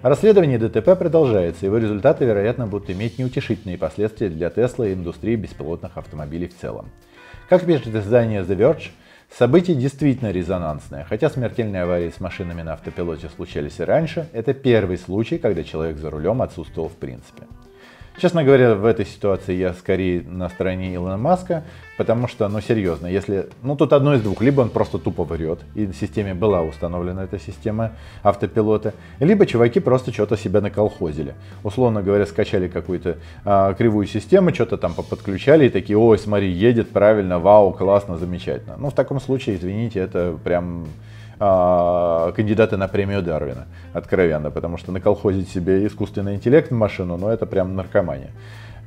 Расследование 0.01 0.57
ДТП 0.57 0.97
продолжается, 0.97 1.65
его 1.65 1.77
результаты, 1.77 2.25
вероятно, 2.25 2.67
будут 2.67 2.89
иметь 2.89 3.19
неутешительные 3.19 3.77
последствия 3.77 4.29
для 4.29 4.49
Тесла 4.49 4.87
и 4.87 4.93
индустрии 4.93 5.35
беспилотных 5.35 5.97
автомобилей 5.97 6.47
в 6.47 6.57
целом. 6.59 6.89
Как 7.49 7.65
пишет 7.65 7.95
издание 7.95 8.43
The 8.43 8.57
Verge, 8.57 8.89
Событие 9.37 9.75
действительно 9.75 10.29
резонансное. 10.31 11.05
Хотя 11.09 11.27
смертельные 11.27 11.83
аварии 11.83 12.11
с 12.15 12.19
машинами 12.19 12.61
на 12.61 12.73
автопилоте 12.73 13.29
случались 13.29 13.79
и 13.79 13.83
раньше, 13.83 14.29
это 14.31 14.53
первый 14.53 14.99
случай, 14.99 15.39
когда 15.39 15.63
человек 15.63 15.97
за 15.97 16.11
рулем 16.11 16.43
отсутствовал 16.43 16.89
в 16.89 16.97
принципе. 16.97 17.47
Честно 18.17 18.43
говоря, 18.43 18.75
в 18.75 18.85
этой 18.85 19.05
ситуации 19.07 19.55
я 19.55 19.73
скорее 19.73 20.21
на 20.21 20.47
стороне 20.47 20.93
Илона 20.93 21.17
Маска, 21.17 21.63
потому 21.97 22.27
что, 22.27 22.47
ну 22.47 22.61
серьезно, 22.61 23.07
если, 23.07 23.47
ну 23.63 23.75
тут 23.75 23.91
одно 23.91 24.13
из 24.13 24.21
двух, 24.21 24.39
либо 24.41 24.61
он 24.61 24.69
просто 24.69 24.99
тупо 24.99 25.23
врет, 25.23 25.59
и 25.73 25.87
в 25.87 25.95
системе 25.95 26.35
была 26.35 26.61
установлена 26.61 27.23
эта 27.23 27.39
система 27.39 27.93
автопилота, 28.21 28.93
либо 29.19 29.47
чуваки 29.47 29.79
просто 29.79 30.13
что-то 30.13 30.37
себя 30.37 30.61
наколхозили. 30.61 31.33
Условно 31.63 32.03
говоря, 32.03 32.27
скачали 32.27 32.67
какую-то 32.67 33.17
а, 33.45 33.73
кривую 33.73 34.05
систему, 34.05 34.53
что-то 34.53 34.77
там 34.77 34.93
подключали 34.93 35.65
и 35.65 35.69
такие, 35.69 35.97
ой, 35.97 36.19
смотри, 36.19 36.51
едет 36.51 36.91
правильно, 36.91 37.39
вау, 37.39 37.73
классно, 37.73 38.17
замечательно. 38.17 38.75
Ну 38.77 38.91
в 38.91 38.93
таком 38.93 39.19
случае, 39.19 39.55
извините, 39.55 39.99
это 39.99 40.37
прям 40.43 40.85
кандидаты 42.35 42.77
на 42.77 42.87
премию 42.87 43.21
Дарвина, 43.21 43.67
откровенно, 43.93 44.51
потому 44.51 44.77
что 44.77 44.91
наколхозить 44.91 45.49
себе 45.49 45.85
искусственный 45.85 46.35
интеллект 46.35 46.71
в 46.71 46.75
машину, 46.75 47.17
ну 47.17 47.27
это 47.27 47.45
прям 47.45 47.75
наркомания. 47.75 48.31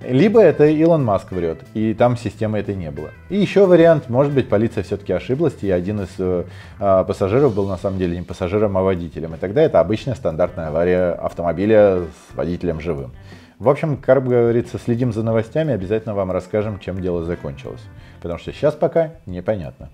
Либо 0.02 0.40
это 0.40 0.66
Илон 0.66 1.04
Маск 1.04 1.32
врет, 1.32 1.60
и 1.72 1.94
там 1.94 2.16
системы 2.16 2.58
этой 2.58 2.76
не 2.76 2.90
было. 2.90 3.10
И 3.30 3.36
еще 3.36 3.66
вариант, 3.66 4.10
может 4.10 4.32
быть, 4.32 4.48
полиция 4.48 4.84
все-таки 4.84 5.12
ошиблась, 5.12 5.54
и 5.62 5.70
один 5.70 6.02
из 6.02 6.10
э, 6.18 6.44
а, 6.78 7.02
пассажиров 7.04 7.54
был 7.54 7.66
на 7.66 7.78
самом 7.78 7.98
деле 7.98 8.16
не 8.18 8.22
пассажиром, 8.22 8.76
а 8.76 8.82
водителем. 8.82 9.34
И 9.34 9.38
тогда 9.38 9.62
это 9.62 9.80
обычная 9.80 10.14
стандартная 10.14 10.68
авария 10.68 11.12
автомобиля 11.12 12.02
с 12.02 12.36
водителем 12.36 12.80
живым. 12.80 13.12
В 13.58 13.70
общем, 13.70 13.96
как 13.96 14.22
говорится, 14.22 14.78
следим 14.78 15.14
за 15.14 15.22
новостями, 15.22 15.72
обязательно 15.72 16.14
вам 16.14 16.30
расскажем, 16.30 16.78
чем 16.78 17.00
дело 17.00 17.24
закончилось. 17.24 17.82
Потому 18.20 18.38
что 18.38 18.52
сейчас 18.52 18.74
пока 18.74 19.12
непонятно. 19.24 19.88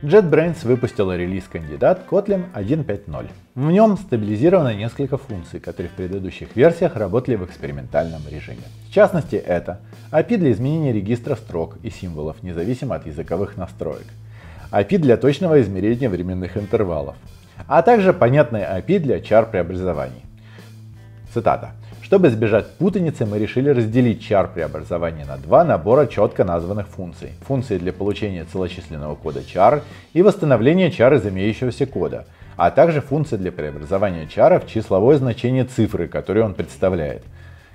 JetBrains 0.00 0.64
выпустила 0.64 1.16
релиз 1.16 1.48
кандидат 1.48 2.06
Kotlin 2.08 2.44
1.5.0. 2.54 3.30
В 3.56 3.70
нем 3.72 3.96
стабилизировано 3.96 4.72
несколько 4.72 5.18
функций, 5.18 5.58
которые 5.58 5.90
в 5.90 5.94
предыдущих 5.94 6.54
версиях 6.54 6.94
работали 6.94 7.34
в 7.34 7.44
экспериментальном 7.44 8.22
режиме. 8.30 8.62
В 8.88 8.92
частности, 8.92 9.34
это 9.34 9.80
API 10.12 10.36
для 10.36 10.52
изменения 10.52 10.92
регистра 10.92 11.34
строк 11.34 11.78
и 11.82 11.90
символов, 11.90 12.44
независимо 12.44 12.94
от 12.94 13.06
языковых 13.06 13.56
настроек, 13.56 14.06
API 14.70 14.98
для 14.98 15.16
точного 15.16 15.60
измерения 15.60 16.08
временных 16.08 16.56
интервалов, 16.56 17.16
а 17.66 17.82
также 17.82 18.12
понятные 18.12 18.66
API 18.66 19.00
для 19.00 19.18
char 19.18 19.50
преобразований. 19.50 20.22
Цитата. 21.34 21.72
Чтобы 22.08 22.28
избежать 22.28 22.70
путаницы, 22.78 23.26
мы 23.26 23.38
решили 23.38 23.68
разделить 23.68 24.22
чар 24.22 24.50
преобразования 24.50 25.26
на 25.26 25.36
два 25.36 25.62
набора 25.62 26.06
четко 26.06 26.42
названных 26.42 26.88
функций. 26.88 27.32
Функции 27.42 27.76
для 27.76 27.92
получения 27.92 28.46
целочисленного 28.50 29.14
кода 29.14 29.40
char 29.40 29.82
и 30.14 30.22
восстановления 30.22 30.90
чар 30.90 31.12
из 31.12 31.26
имеющегося 31.26 31.84
кода, 31.84 32.24
а 32.56 32.70
также 32.70 33.02
функции 33.02 33.36
для 33.36 33.52
преобразования 33.52 34.26
чара 34.26 34.58
в 34.58 34.66
числовое 34.66 35.18
значение 35.18 35.64
цифры, 35.64 36.08
которую 36.08 36.46
он 36.46 36.54
представляет. 36.54 37.24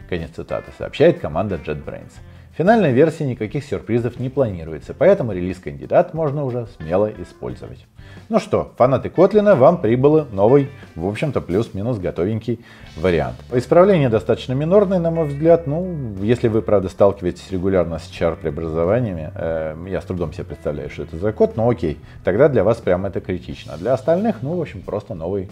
Конец 0.09 0.31
цитаты, 0.35 0.71
сообщает 0.79 1.19
команда 1.19 1.59
JetBrains. 1.63 2.13
Финальной 2.55 2.91
версии 2.91 3.23
никаких 3.23 3.63
сюрпризов 3.63 4.19
не 4.19 4.29
планируется, 4.29 4.93
поэтому 4.93 5.31
релиз 5.31 5.57
кандидат 5.57 6.13
можно 6.13 6.43
уже 6.43 6.67
смело 6.77 7.11
использовать. 7.17 7.83
Ну 8.29 8.39
что, 8.39 8.73
фанаты 8.77 9.09
Котлина, 9.09 9.55
вам 9.55 9.81
прибыло 9.81 10.27
новый, 10.31 10.69
в 10.95 11.07
общем-то, 11.07 11.41
плюс-минус 11.41 11.97
готовенький 11.97 12.63
вариант. 12.95 13.37
Исправление 13.51 14.09
достаточно 14.09 14.53
минорное, 14.53 14.99
на 14.99 15.09
мой 15.09 15.29
взгляд. 15.29 15.65
Ну, 15.65 16.13
если 16.21 16.47
вы, 16.47 16.61
правда, 16.61 16.89
сталкиваетесь 16.89 17.49
регулярно 17.49 17.97
с 17.97 18.03
char 18.03 18.35
преобразованиями, 18.35 19.31
э, 19.33 19.75
я 19.89 19.99
с 19.99 20.05
трудом 20.05 20.31
себе 20.31 20.43
представляю, 20.43 20.91
что 20.91 21.03
это 21.03 21.17
за 21.17 21.31
код, 21.33 21.57
но 21.57 21.67
окей, 21.67 21.97
тогда 22.23 22.49
для 22.49 22.63
вас 22.63 22.77
прямо 22.77 23.07
это 23.07 23.19
критично. 23.19 23.77
Для 23.77 23.93
остальных, 23.93 24.43
ну, 24.43 24.55
в 24.55 24.61
общем, 24.61 24.83
просто 24.83 25.15
новый, 25.15 25.49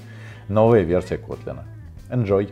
новая 0.47 0.81
версия 0.81 1.17
Котлина. 1.17 1.65
Enjoy! 2.11 2.51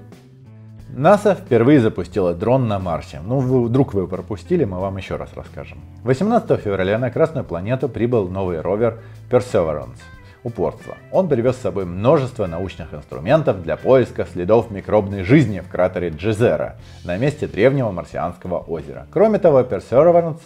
НАСА 0.95 1.35
впервые 1.35 1.79
запустила 1.79 2.33
дрон 2.33 2.67
на 2.67 2.79
Марсе. 2.79 3.21
Ну, 3.23 3.39
вдруг 3.39 3.93
вы 3.93 4.07
пропустили, 4.07 4.63
мы 4.65 4.79
вам 4.79 4.97
еще 4.97 5.17
раз 5.17 5.29
расскажем. 5.35 5.79
18 6.03 6.59
февраля 6.59 6.97
на 6.97 7.11
Красную 7.11 7.45
планету 7.45 7.87
прибыл 7.87 8.27
новый 8.27 8.59
ровер 8.61 8.99
Perseverance. 9.29 9.99
Упорство. 10.43 10.95
Он 11.11 11.27
привез 11.27 11.57
с 11.57 11.61
собой 11.61 11.85
множество 11.85 12.47
научных 12.47 12.93
инструментов 12.93 13.61
для 13.61 13.77
поиска 13.77 14.25
следов 14.25 14.71
микробной 14.71 15.23
жизни 15.23 15.59
в 15.59 15.69
кратере 15.69 16.09
Джезера 16.09 16.77
на 17.03 17.17
месте 17.17 17.45
древнего 17.45 17.91
марсианского 17.91 18.57
озера. 18.57 19.05
Кроме 19.11 19.37
того, 19.37 19.61
Perseverance 19.61 20.41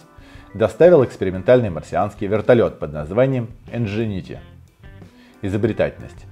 доставил 0.52 1.04
экспериментальный 1.04 1.70
марсианский 1.70 2.26
вертолет 2.26 2.78
под 2.78 2.92
названием 2.92 3.48
Ingenuity. 3.72 4.38
Изобретательность. 5.42 6.26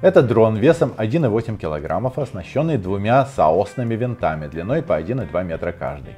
Это 0.00 0.22
дрон 0.22 0.56
весом 0.56 0.92
1,8 0.98 1.56
кг, 1.56 2.18
оснащенный 2.18 2.76
двумя 2.76 3.24
соосными 3.24 3.94
винтами 3.94 4.48
длиной 4.48 4.82
по 4.82 5.00
1,2 5.00 5.44
метра 5.44 5.72
каждый. 5.72 6.14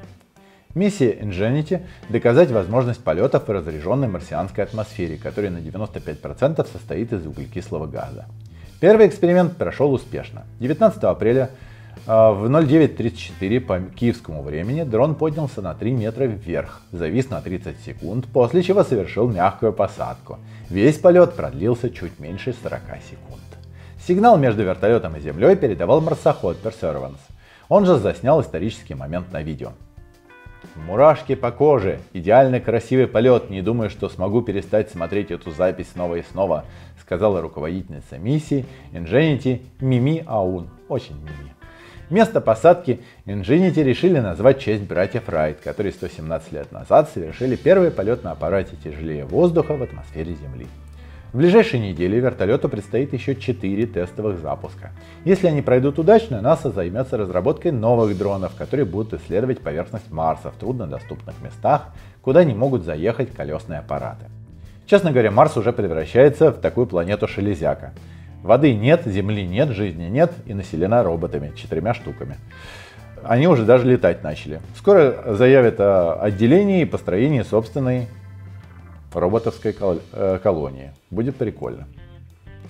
Миссия 0.75 1.13
Ingenuity– 1.13 1.83
доказать 2.11 2.51
возможность 2.51 3.03
полетов 3.03 3.49
в 3.49 3.51
разряженной 3.51 4.09
марсианской 4.09 4.65
атмосфере, 4.65 5.17
которая 5.17 5.51
на 5.51 5.59
95% 5.59 6.67
состоит 6.71 7.13
из 7.15 7.27
углекислого 7.27 7.87
газа. 7.87 8.27
Первый 8.79 9.07
эксперимент 9.07 9.57
прошел 9.57 9.93
успешно. 9.95 10.45
19 10.61 11.03
апреля 11.05 11.49
э, 12.07 12.11
в 12.11 12.45
09.34 12.51 13.61
по 13.61 13.81
киевскому 13.81 14.43
времени 14.43 14.83
дрон 14.83 15.15
поднялся 15.15 15.63
на 15.63 15.73
3 15.73 15.93
метра 15.93 16.25
вверх, 16.25 16.83
завис 16.93 17.31
на 17.31 17.41
30 17.41 17.81
секунд, 17.81 18.27
после 18.27 18.63
чего 18.63 18.85
совершил 18.85 19.31
мягкую 19.31 19.73
посадку. 19.73 20.39
Весь 20.69 20.99
полет 20.99 21.37
продлился 21.37 21.89
чуть 21.89 22.19
меньше 22.19 22.55
40 22.63 22.81
секунд. 23.09 23.46
Сигнал 23.99 24.39
между 24.39 24.63
вертолетом 24.63 25.17
и 25.17 25.21
землей 25.21 25.57
передавал 25.57 26.01
марсоход 26.01 26.59
Perseverance. 26.63 27.21
Он 27.69 27.87
же 27.87 27.97
заснял 27.97 28.41
исторический 28.41 28.95
момент 28.95 29.33
на 29.33 29.43
видео. 29.43 29.73
Мурашки 30.75 31.35
по 31.35 31.51
коже, 31.51 32.01
идеально 32.13 32.61
красивый 32.61 33.07
полет, 33.07 33.51
не 33.51 33.63
думаю, 33.63 33.89
что 33.89 34.09
смогу 34.09 34.43
перестать 34.43 34.91
смотреть 34.91 35.31
эту 35.31 35.51
запись 35.51 35.89
снова 35.93 36.17
и 36.17 36.23
снова, 36.23 36.65
сказала 37.01 37.41
руководительница 37.41 38.19
миссии 38.19 38.67
Ingenuity 38.93 39.63
Мими 39.81 40.23
Аун. 40.27 40.69
Очень 40.89 41.17
Мими. 41.17 41.55
Место 42.11 42.41
посадки 42.41 43.01
Ingenuity 43.25 43.83
решили 43.83 44.21
назвать 44.21 44.61
честь 44.61 44.85
братьев 44.85 45.29
Райт, 45.29 45.61
которые 45.61 45.93
117 45.93 46.53
лет 46.53 46.71
назад 46.73 47.11
совершили 47.13 47.57
первый 47.57 47.91
полет 47.91 48.23
на 48.23 48.33
аппарате 48.33 48.77
тяжелее 48.83 49.25
воздуха 49.25 49.75
в 49.77 49.83
атмосфере 49.83 50.35
Земли. 50.35 50.67
В 51.33 51.39
ближайшие 51.39 51.91
недели 51.91 52.17
вертолету 52.17 52.69
предстоит 52.69 53.13
еще 53.13 53.35
4 53.35 53.87
тестовых 53.87 54.39
запуска. 54.39 54.93
Если 55.25 55.49
они 55.49 55.61
пройдут 55.61 55.99
удачно, 55.99 56.41
НАСА 56.41 56.71
займется 56.71 57.19
разработкой 57.19 57.73
новых 57.73 58.17
дронов, 58.17 58.55
которые 58.57 58.87
будут 58.87 59.21
исследовать 59.21 59.61
поверхность 59.61 60.11
Марса 60.11 60.51
в 60.51 60.55
труднодоступных 60.55 61.35
местах, 61.43 61.89
куда 62.23 62.45
не 62.45 62.55
могут 62.55 62.85
заехать 62.85 63.33
колесные 63.33 63.81
аппараты. 63.81 64.27
Честно 64.87 65.11
говоря, 65.11 65.33
Марс 65.33 65.57
уже 65.57 65.73
превращается 65.73 66.53
в 66.53 66.61
такую 66.61 66.87
планету 66.87 67.27
шелезяка. 67.27 67.93
Воды 68.43 68.73
нет, 68.75 69.03
Земли 69.05 69.45
нет, 69.45 69.71
жизни 69.71 70.05
нет 70.05 70.33
и 70.47 70.55
населена 70.55 71.03
роботами, 71.03 71.53
четырьмя 71.57 71.93
штуками. 71.93 72.37
Они 73.25 73.49
уже 73.49 73.65
даже 73.65 73.85
летать 73.87 74.23
начали. 74.23 74.61
Скоро 74.77 75.35
заявят 75.35 75.81
о 75.81 76.15
отделении 76.21 76.83
и 76.83 76.85
построении 76.85 77.43
собственной 77.43 78.07
роботовской 79.21 79.75
э, 80.13 80.39
колонии. 80.43 80.93
Будет 81.11 81.37
прикольно. 81.37 81.87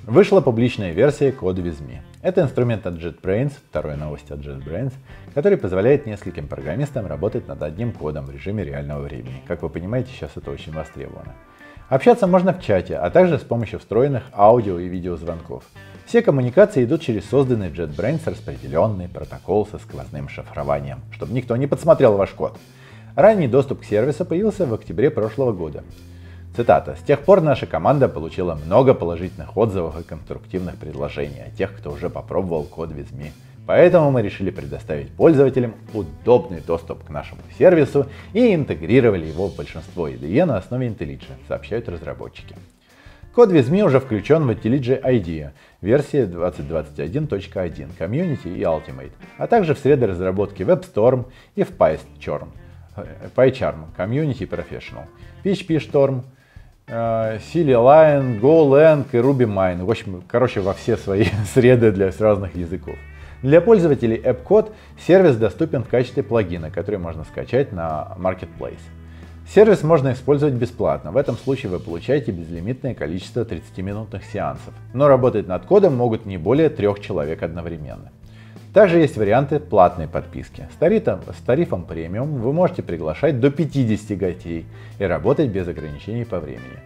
Вышла 0.06 0.40
публичная 0.40 0.92
версия 0.92 1.30
with 1.30 1.82
Me. 1.82 1.98
Это 2.22 2.42
инструмент 2.42 2.86
от 2.86 2.94
JetBrains, 2.94 3.52
вторая 3.68 3.96
новость 3.96 4.30
от 4.30 4.38
JetBrains, 4.38 4.92
который 5.34 5.58
позволяет 5.58 6.06
нескольким 6.06 6.46
программистам 6.46 7.06
работать 7.06 7.48
над 7.48 7.60
одним 7.62 7.92
кодом 7.92 8.26
в 8.26 8.30
режиме 8.30 8.64
реального 8.64 9.02
времени. 9.02 9.42
Как 9.48 9.62
вы 9.62 9.68
понимаете, 9.68 10.12
сейчас 10.12 10.30
это 10.36 10.52
очень 10.52 10.72
востребовано. 10.72 11.34
Общаться 11.88 12.28
можно 12.28 12.52
в 12.52 12.62
чате, 12.62 12.96
а 12.96 13.10
также 13.10 13.38
с 13.38 13.42
помощью 13.42 13.80
встроенных 13.80 14.24
аудио 14.32 14.78
и 14.78 14.88
видеозвонков. 14.88 15.64
Все 16.04 16.22
коммуникации 16.22 16.84
идут 16.84 17.02
через 17.02 17.28
созданный 17.28 17.70
JetBrains 17.70 18.28
распределенный 18.30 19.08
протокол 19.08 19.66
со 19.66 19.78
сквозным 19.78 20.28
шифрованием, 20.28 21.00
чтобы 21.10 21.32
никто 21.32 21.56
не 21.56 21.66
подсмотрел 21.66 22.16
ваш 22.16 22.30
код. 22.30 22.56
Ранний 23.16 23.48
доступ 23.48 23.80
к 23.80 23.84
сервису 23.84 24.24
появился 24.24 24.66
в 24.66 24.74
октябре 24.74 25.10
прошлого 25.10 25.52
года. 25.52 25.82
Цитата. 26.56 26.96
«С 26.96 27.02
тех 27.02 27.20
пор 27.20 27.42
наша 27.42 27.66
команда 27.66 28.08
получила 28.08 28.54
много 28.54 28.94
положительных 28.94 29.58
отзывов 29.58 30.00
и 30.00 30.02
конструктивных 30.02 30.76
предложений 30.76 31.42
от 31.48 31.54
тех, 31.54 31.76
кто 31.76 31.90
уже 31.92 32.08
попробовал 32.08 32.64
код 32.64 32.92
Визми. 32.92 33.32
Поэтому 33.66 34.10
мы 34.10 34.22
решили 34.22 34.48
предоставить 34.48 35.10
пользователям 35.10 35.74
удобный 35.92 36.62
доступ 36.66 37.04
к 37.04 37.10
нашему 37.10 37.42
сервису 37.58 38.06
и 38.32 38.54
интегрировали 38.54 39.26
его 39.26 39.48
в 39.48 39.56
большинство 39.56 40.08
IDE 40.08 40.46
на 40.46 40.56
основе 40.56 40.86
IntelliJ, 40.86 41.24
сообщают 41.46 41.90
разработчики. 41.90 42.56
Код 43.34 43.50
Визми 43.50 43.82
уже 43.82 44.00
включен 44.00 44.46
в 44.46 44.50
IntelliJ 44.50 45.02
IDEA 45.02 45.50
версии 45.82 46.24
2021.1, 46.24 47.90
Community 47.98 48.56
и 48.56 48.62
Ultimate, 48.62 49.12
а 49.36 49.46
также 49.46 49.74
в 49.74 49.78
среды 49.78 50.06
разработки 50.06 50.62
WebStorm 50.62 51.26
и 51.54 51.64
в 51.64 51.72
PyCharm, 51.72 52.48
PyCharm 53.36 53.94
Community 53.94 54.48
Professional, 54.48 55.04
PHP 55.44 55.92
Storm, 55.92 56.22
Silly 56.88 57.74
Line, 57.74 58.40
GoLang 58.40 59.06
и 59.10 59.16
RubyMine. 59.16 59.84
В 59.84 59.90
общем, 59.90 60.22
короче, 60.28 60.60
во 60.60 60.72
все 60.72 60.96
свои 60.96 61.26
среды 61.54 61.90
для 61.90 62.12
разных 62.16 62.54
языков. 62.54 62.94
Для 63.42 63.60
пользователей 63.60 64.16
AppCode 64.16 64.72
сервис 65.04 65.36
доступен 65.36 65.82
в 65.82 65.88
качестве 65.88 66.22
плагина, 66.22 66.70
который 66.70 66.98
можно 66.98 67.24
скачать 67.24 67.72
на 67.72 68.16
Marketplace. 68.18 68.78
Сервис 69.52 69.82
можно 69.82 70.12
использовать 70.12 70.54
бесплатно. 70.54 71.12
В 71.12 71.16
этом 71.16 71.36
случае 71.36 71.70
вы 71.70 71.80
получаете 71.80 72.32
безлимитное 72.32 72.94
количество 72.94 73.44
30-минутных 73.44 74.24
сеансов. 74.24 74.74
Но 74.94 75.06
работать 75.06 75.46
над 75.46 75.64
кодом 75.66 75.96
могут 75.96 76.24
не 76.24 76.36
более 76.36 76.68
трех 76.68 77.00
человек 77.00 77.42
одновременно. 77.42 78.10
Также 78.76 78.98
есть 78.98 79.16
варианты 79.16 79.58
платной 79.58 80.06
подписки. 80.06 80.68
С 80.70 80.76
тарифом, 80.76 81.20
с 81.34 81.42
тарифом 81.42 81.86
премиум 81.86 82.42
вы 82.42 82.52
можете 82.52 82.82
приглашать 82.82 83.40
до 83.40 83.50
50 83.50 84.18
гостей 84.18 84.66
и 84.98 85.04
работать 85.04 85.48
без 85.48 85.66
ограничений 85.66 86.26
по 86.26 86.40
времени. 86.40 86.78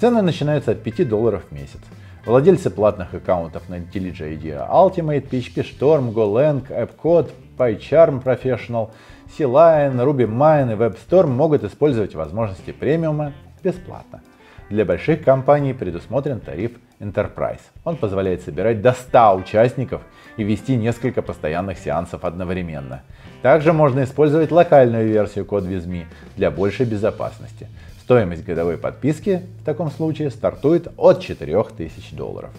Цены 0.00 0.22
начинаются 0.22 0.72
от 0.72 0.82
5 0.82 1.08
долларов 1.08 1.44
в 1.48 1.54
месяц. 1.54 1.78
Владельцы 2.24 2.68
платных 2.68 3.14
аккаунтов 3.14 3.68
на 3.68 3.76
IntelliJ 3.76 4.36
IDEA 4.36 4.68
Ultimate, 4.68 5.30
PHP 5.30 5.64
Storm, 5.78 6.12
GoLang, 6.12 6.66
AppCode, 6.68 7.30
PyCharm 7.56 8.24
Professional, 8.24 8.90
C-Line, 9.38 9.94
RubyMine 9.94 10.72
и 10.72 10.76
WebStorm 10.76 11.28
могут 11.28 11.62
использовать 11.62 12.16
возможности 12.16 12.72
премиума 12.72 13.32
бесплатно. 13.62 14.20
Для 14.68 14.84
больших 14.84 15.22
компаний 15.22 15.74
предусмотрен 15.74 16.40
тариф 16.40 16.72
Enterprise. 17.00 17.60
Он 17.84 17.96
позволяет 17.96 18.42
собирать 18.42 18.82
до 18.82 18.92
100 18.92 19.36
участников 19.36 20.02
и 20.36 20.44
вести 20.44 20.76
несколько 20.76 21.22
постоянных 21.22 21.78
сеансов 21.78 22.24
одновременно. 22.24 23.02
Также 23.42 23.72
можно 23.72 24.04
использовать 24.04 24.50
локальную 24.50 25.06
версию 25.06 25.44
CodeWithMe 25.44 26.06
для 26.36 26.50
большей 26.50 26.86
безопасности. 26.86 27.68
Стоимость 28.00 28.44
годовой 28.44 28.78
подписки 28.78 29.42
в 29.60 29.64
таком 29.64 29.90
случае 29.90 30.30
стартует 30.30 30.88
от 30.96 31.20
4000 31.20 32.14
долларов. 32.14 32.50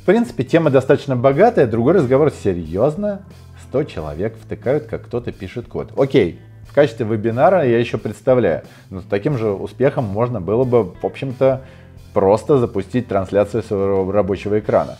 В 0.00 0.04
принципе, 0.04 0.42
тема 0.42 0.70
достаточно 0.70 1.14
богатая, 1.14 1.66
другой 1.66 1.94
разговор 1.94 2.32
серьезно. 2.32 3.22
100 3.68 3.84
человек 3.84 4.36
втыкают, 4.36 4.86
как 4.86 5.06
кто-то 5.06 5.30
пишет 5.30 5.68
код. 5.68 5.92
Окей, 5.96 6.40
в 6.68 6.74
качестве 6.74 7.06
вебинара 7.06 7.64
я 7.64 7.78
еще 7.78 7.98
представляю, 7.98 8.62
но 8.90 9.00
с 9.00 9.04
таким 9.04 9.38
же 9.38 9.50
успехом 9.50 10.04
можно 10.04 10.40
было 10.40 10.64
бы, 10.64 10.84
в 10.84 11.04
общем-то, 11.04 11.62
просто 12.12 12.58
запустить 12.58 13.08
трансляцию 13.08 13.62
своего 13.62 14.10
рабочего 14.10 14.58
экрана. 14.58 14.98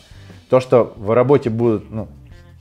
То, 0.49 0.61
что 0.61 0.93
в 0.97 1.15
работе 1.15 1.51
будут, 1.51 1.91
ну, 1.91 2.09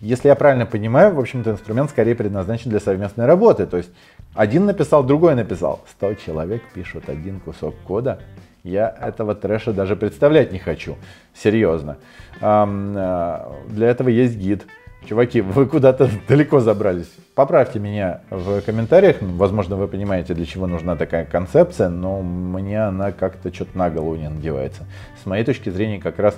если 0.01 0.29
я 0.29 0.35
правильно 0.35 0.65
понимаю, 0.65 1.13
в 1.13 1.19
общем-то, 1.19 1.51
инструмент 1.51 1.89
скорее 1.89 2.15
предназначен 2.15 2.71
для 2.71 2.79
совместной 2.79 3.25
работы. 3.25 3.67
То 3.67 3.77
есть 3.77 3.91
один 4.33 4.65
написал, 4.65 5.03
другой 5.03 5.35
написал. 5.35 5.81
100 5.97 6.15
человек 6.15 6.63
пишут 6.73 7.09
один 7.09 7.39
кусок 7.39 7.75
кода. 7.85 8.19
Я 8.63 8.89
этого 8.89 9.35
трэша 9.35 9.73
даже 9.73 9.95
представлять 9.95 10.51
не 10.51 10.59
хочу. 10.59 10.95
Серьезно. 11.35 11.97
Э, 12.41 13.39
для 13.67 13.89
этого 13.89 14.09
есть 14.09 14.37
гид. 14.37 14.65
Чуваки, 15.07 15.41
вы 15.41 15.65
куда-то 15.65 16.09
далеко 16.27 16.59
забрались. 16.59 17.11
Поправьте 17.33 17.79
меня 17.79 18.21
в 18.29 18.61
комментариях. 18.61 19.17
Возможно, 19.21 19.75
вы 19.75 19.87
понимаете, 19.87 20.33
для 20.33 20.45
чего 20.45 20.67
нужна 20.67 20.95
такая 20.95 21.25
концепция, 21.25 21.89
но 21.89 22.21
мне 22.21 22.83
она 22.83 23.11
как-то 23.11 23.53
что-то 23.53 23.77
на 23.77 23.89
голову 23.89 24.15
не 24.15 24.29
надевается. 24.29 24.85
С 25.21 25.25
моей 25.25 25.43
точки 25.43 25.69
зрения, 25.69 25.99
как 25.99 26.19
раз 26.19 26.37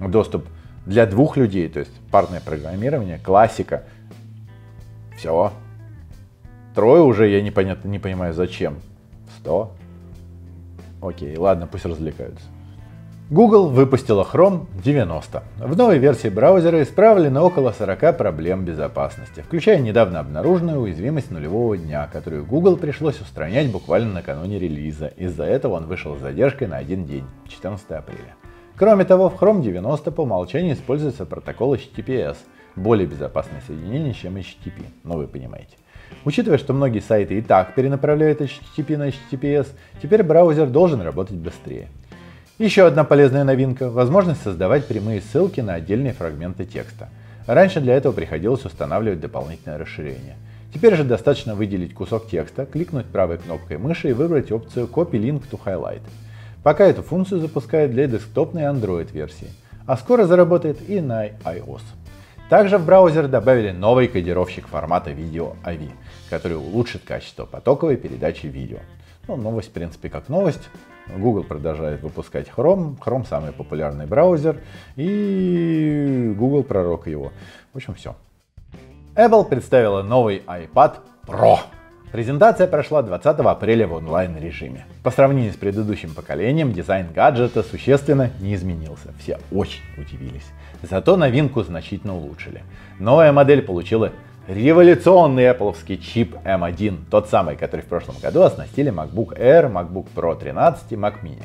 доступ 0.00 0.46
для 0.86 1.06
двух 1.06 1.36
людей, 1.36 1.68
то 1.68 1.78
есть 1.78 1.92
парное 2.10 2.40
программирование, 2.40 3.18
классика. 3.18 3.84
Все. 5.16 5.52
Трое 6.74 7.02
уже 7.02 7.28
я 7.28 7.42
непонятно 7.42 7.88
не 7.88 7.98
понимаю 7.98 8.32
зачем. 8.34 8.76
Сто. 9.38 9.72
Окей, 11.00 11.36
ладно, 11.36 11.66
пусть 11.66 11.84
развлекаются. 11.84 12.44
Google 13.30 13.68
выпустила 13.68 14.26
Chrome 14.28 14.66
90. 14.82 15.44
В 15.60 15.76
новой 15.76 15.98
версии 15.98 16.26
браузера 16.26 16.82
исправлено 16.82 17.44
около 17.44 17.70
40 17.70 18.18
проблем 18.18 18.64
безопасности, 18.64 19.42
включая 19.42 19.78
недавно 19.78 20.18
обнаруженную 20.18 20.80
уязвимость 20.80 21.30
нулевого 21.30 21.76
дня, 21.76 22.08
которую 22.12 22.44
Google 22.44 22.76
пришлось 22.76 23.20
устранять 23.20 23.70
буквально 23.70 24.14
накануне 24.14 24.58
релиза. 24.58 25.12
Из-за 25.16 25.44
этого 25.44 25.74
он 25.74 25.86
вышел 25.86 26.16
с 26.16 26.20
задержкой 26.20 26.66
на 26.66 26.78
один 26.78 27.04
день, 27.04 27.24
14 27.48 27.88
апреля. 27.92 28.34
Кроме 28.74 29.04
того, 29.04 29.30
в 29.30 29.40
Chrome 29.40 29.62
90 29.62 30.10
по 30.10 30.22
умолчанию 30.22 30.74
используется 30.74 31.24
протокол 31.24 31.76
HTTPS, 31.76 32.36
более 32.74 33.06
безопасное 33.06 33.62
соединение, 33.64 34.12
чем 34.12 34.38
HTTP, 34.38 34.82
но 35.04 35.16
вы 35.16 35.28
понимаете. 35.28 35.76
Учитывая, 36.24 36.58
что 36.58 36.72
многие 36.72 37.00
сайты 37.00 37.38
и 37.38 37.42
так 37.42 37.76
перенаправляют 37.76 38.40
HTTP 38.40 38.96
на 38.96 39.10
HTTPS, 39.10 39.68
теперь 40.02 40.24
браузер 40.24 40.66
должен 40.66 41.00
работать 41.00 41.36
быстрее. 41.36 41.90
Еще 42.60 42.86
одна 42.86 43.04
полезная 43.04 43.42
новинка– 43.44 43.88
возможность 43.90 44.42
создавать 44.42 44.86
прямые 44.86 45.22
ссылки 45.22 45.62
на 45.62 45.76
отдельные 45.76 46.12
фрагменты 46.12 46.66
текста. 46.66 47.08
Раньше 47.46 47.80
для 47.80 47.94
этого 47.94 48.12
приходилось 48.12 48.66
устанавливать 48.66 49.18
дополнительное 49.18 49.78
расширение. 49.78 50.36
Теперь 50.74 50.94
же 50.94 51.02
достаточно 51.02 51.54
выделить 51.54 51.94
кусок 51.94 52.28
текста, 52.28 52.66
кликнуть 52.66 53.06
правой 53.06 53.38
кнопкой 53.38 53.78
мыши 53.78 54.10
и 54.10 54.12
выбрать 54.12 54.52
опцию 54.52 54.88
Copy 54.88 55.12
Link 55.12 55.44
to 55.50 55.58
Highlight. 55.64 56.02
Пока 56.62 56.84
эту 56.84 57.02
функцию 57.02 57.40
запускают 57.40 57.92
для 57.92 58.06
десктопной 58.06 58.64
Android 58.64 59.10
версии, 59.10 59.48
а 59.86 59.96
скоро 59.96 60.26
заработает 60.26 60.86
и 60.86 61.00
на 61.00 61.28
iOS. 61.28 61.80
Также 62.50 62.76
в 62.76 62.84
браузер 62.84 63.28
добавили 63.28 63.70
новый 63.70 64.06
кодировщик 64.06 64.68
формата 64.68 65.12
видео 65.12 65.54
AVI, 65.64 65.92
который 66.28 66.58
улучшит 66.58 67.04
качество 67.06 67.46
потоковой 67.46 67.96
передачи 67.96 68.48
видео. 68.48 68.80
Ну, 69.28 69.36
новость, 69.36 69.68
в 69.68 69.72
принципе, 69.72 70.10
как 70.10 70.28
новость. 70.28 70.68
Google 71.18 71.44
продолжает 71.44 72.02
выпускать 72.02 72.48
Chrome. 72.48 72.98
Chrome 72.98 73.26
самый 73.26 73.52
популярный 73.52 74.06
браузер. 74.06 74.60
И 74.96 76.32
Google 76.36 76.62
пророк 76.62 77.06
его. 77.06 77.32
В 77.72 77.76
общем, 77.76 77.94
все. 77.94 78.16
Apple 79.14 79.48
представила 79.48 80.02
новый 80.02 80.42
iPad 80.46 80.96
Pro. 81.26 81.58
Презентация 82.12 82.66
прошла 82.66 83.02
20 83.02 83.38
апреля 83.38 83.86
в 83.86 83.92
онлайн 83.92 84.36
режиме. 84.36 84.84
По 85.04 85.12
сравнению 85.12 85.52
с 85.52 85.56
предыдущим 85.56 86.12
поколением, 86.12 86.72
дизайн 86.72 87.06
гаджета 87.14 87.62
существенно 87.62 88.30
не 88.40 88.56
изменился. 88.56 89.12
Все 89.20 89.38
очень 89.52 89.82
удивились. 89.96 90.46
Зато 90.82 91.16
новинку 91.16 91.62
значительно 91.62 92.16
улучшили. 92.16 92.62
Новая 92.98 93.30
модель 93.32 93.62
получила 93.62 94.12
революционный 94.50 95.44
Apple 95.44 95.98
чип 95.98 96.34
M1, 96.44 97.04
тот 97.08 97.28
самый, 97.28 97.56
который 97.56 97.82
в 97.82 97.86
прошлом 97.86 98.16
году 98.20 98.42
оснастили 98.42 98.92
MacBook 98.92 99.38
Air, 99.38 99.70
MacBook 99.70 100.08
Pro 100.14 100.38
13 100.38 100.92
и 100.92 100.94
Mac 100.96 101.22
Mini. 101.22 101.44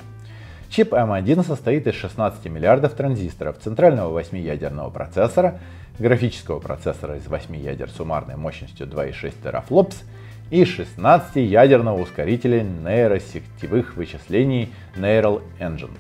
Чип 0.70 0.92
M1 0.92 1.46
состоит 1.46 1.86
из 1.86 1.94
16 1.94 2.46
миллиардов 2.46 2.94
транзисторов, 2.94 3.60
центрального 3.60 4.20
8-ядерного 4.20 4.90
процессора, 4.90 5.60
графического 6.00 6.60
процессора 6.60 7.18
из 7.18 7.28
8 7.28 7.56
ядер 7.56 7.90
суммарной 7.90 8.38
мощностью 8.38 8.88
2,6 8.88 9.34
терафлопс 9.44 10.02
и 10.50 10.64
16-ядерного 10.64 12.02
ускорителя 12.02 12.64
нейросетевых 12.64 13.96
вычислений 13.96 14.74
Neural 14.96 15.44
Engine. 15.60 15.96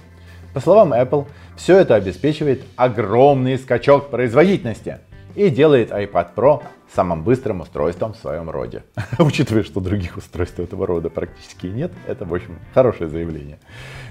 По 0.53 0.59
словам 0.59 0.93
Apple, 0.93 1.27
все 1.55 1.77
это 1.77 1.95
обеспечивает 1.95 2.63
огромный 2.75 3.57
скачок 3.59 4.09
производительности 4.09 4.99
и 5.35 5.49
делает 5.49 5.91
iPad 5.91 6.29
Pro 6.35 6.63
самым 6.93 7.23
быстрым 7.23 7.61
устройством 7.61 8.13
в 8.13 8.17
своем 8.17 8.49
роде. 8.49 8.83
Учитывая, 9.19 9.63
что 9.63 9.79
других 9.81 10.17
устройств 10.17 10.59
этого 10.59 10.87
рода 10.87 11.09
практически 11.09 11.67
нет, 11.67 11.91
это, 12.07 12.25
в 12.25 12.33
общем, 12.33 12.59
хорошее 12.73 13.09
заявление. 13.09 13.59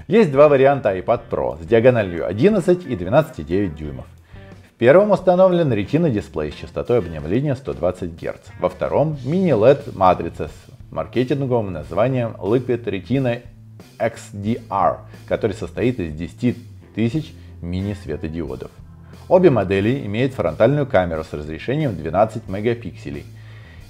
Есть 0.06 0.30
два 0.32 0.48
варианта 0.48 0.96
iPad 0.96 1.22
Pro 1.30 1.62
с 1.62 1.66
диагональю 1.66 2.26
11 2.26 2.86
и 2.86 2.94
12,9 2.94 3.74
дюймов. 3.74 4.06
В 4.74 4.76
первом 4.76 5.12
установлен 5.12 5.72
Retina 5.72 6.10
дисплей 6.10 6.50
с 6.50 6.56
частотой 6.56 6.98
обновления 6.98 7.54
120 7.54 8.20
Гц. 8.20 8.40
Во 8.58 8.68
втором 8.68 9.16
Mini 9.24 9.50
LED 9.50 9.96
матрица 9.96 10.48
с 10.48 10.92
маркетинговым 10.92 11.72
названием 11.72 12.32
Liquid 12.38 12.84
Retina 12.84 13.42
XDR, 13.98 14.98
который 15.28 15.52
состоит 15.52 16.00
из 16.00 16.12
10 16.14 16.56
тысяч 16.94 17.34
мини-светодиодов. 17.62 18.70
Обе 19.28 19.48
модели 19.48 20.04
имеют 20.04 20.34
фронтальную 20.34 20.86
камеру 20.86 21.24
с 21.24 21.32
разрешением 21.32 21.96
12 21.96 22.46
мегапикселей 22.48 23.24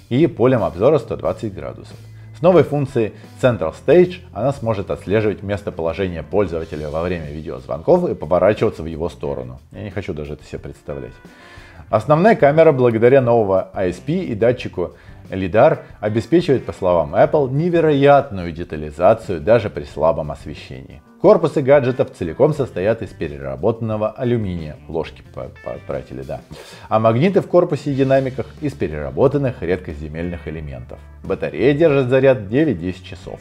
и 0.09 0.27
полем 0.27 0.63
обзора 0.63 0.97
120 0.97 1.53
градусов. 1.53 1.97
С 2.37 2.41
новой 2.41 2.63
функцией 2.63 3.13
Central 3.41 3.73
Stage 3.73 4.19
она 4.33 4.53
сможет 4.53 4.91
отслеживать 4.91 5.43
местоположение 5.43 6.23
пользователя 6.23 6.89
во 6.89 7.01
время 7.01 7.31
видеозвонков 7.31 8.09
и 8.09 8.13
поворачиваться 8.13 8.83
в 8.83 8.85
его 8.85 9.09
сторону. 9.09 9.59
Я 9.71 9.83
не 9.83 9.89
хочу 9.89 10.13
даже 10.13 10.33
это 10.33 10.45
себе 10.45 10.59
представлять. 10.59 11.13
Основная 11.89 12.35
камера 12.35 12.71
благодаря 12.71 13.21
нового 13.21 13.71
ISP 13.73 14.23
и 14.23 14.35
датчику 14.35 14.93
LiDAR 15.29 15.79
обеспечивает, 15.99 16.65
по 16.65 16.73
словам 16.73 17.13
Apple, 17.15 17.51
невероятную 17.51 18.51
детализацию 18.51 19.41
даже 19.41 19.69
при 19.69 19.83
слабом 19.83 20.31
освещении. 20.31 21.01
Корпусы 21.25 21.63
гаджетов 21.63 22.11
целиком 22.11 22.53
состоят 22.53 23.01
из 23.01 23.09
переработанного 23.09 24.11
алюминия, 24.11 24.75
ложки 24.87 25.23
по, 25.33 25.49
по 25.63 25.73
отправители, 25.73 26.21
да, 26.21 26.41
а 26.87 26.99
магниты 26.99 27.41
в 27.41 27.47
корпусе 27.47 27.91
и 27.91 27.95
динамиках 27.95 28.45
из 28.61 28.73
переработанных 28.73 29.63
редкоземельных 29.63 30.47
элементов. 30.47 30.99
Батарея 31.23 31.73
держит 31.73 32.09
заряд 32.09 32.41
9-10 32.41 33.03
часов. 33.03 33.39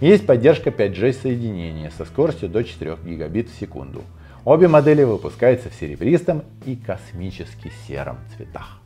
Есть 0.00 0.26
поддержка 0.26 0.70
5G 0.70 1.12
соединения 1.12 1.92
со 1.96 2.04
скоростью 2.04 2.48
до 2.48 2.64
4 2.64 2.96
гигабит 3.04 3.48
в 3.48 3.60
секунду. 3.60 4.02
Обе 4.44 4.66
модели 4.66 5.04
выпускаются 5.04 5.70
в 5.70 5.74
серебристом 5.74 6.42
и 6.66 6.74
космически 6.74 7.70
сером 7.86 8.18
цветах. 8.36 8.80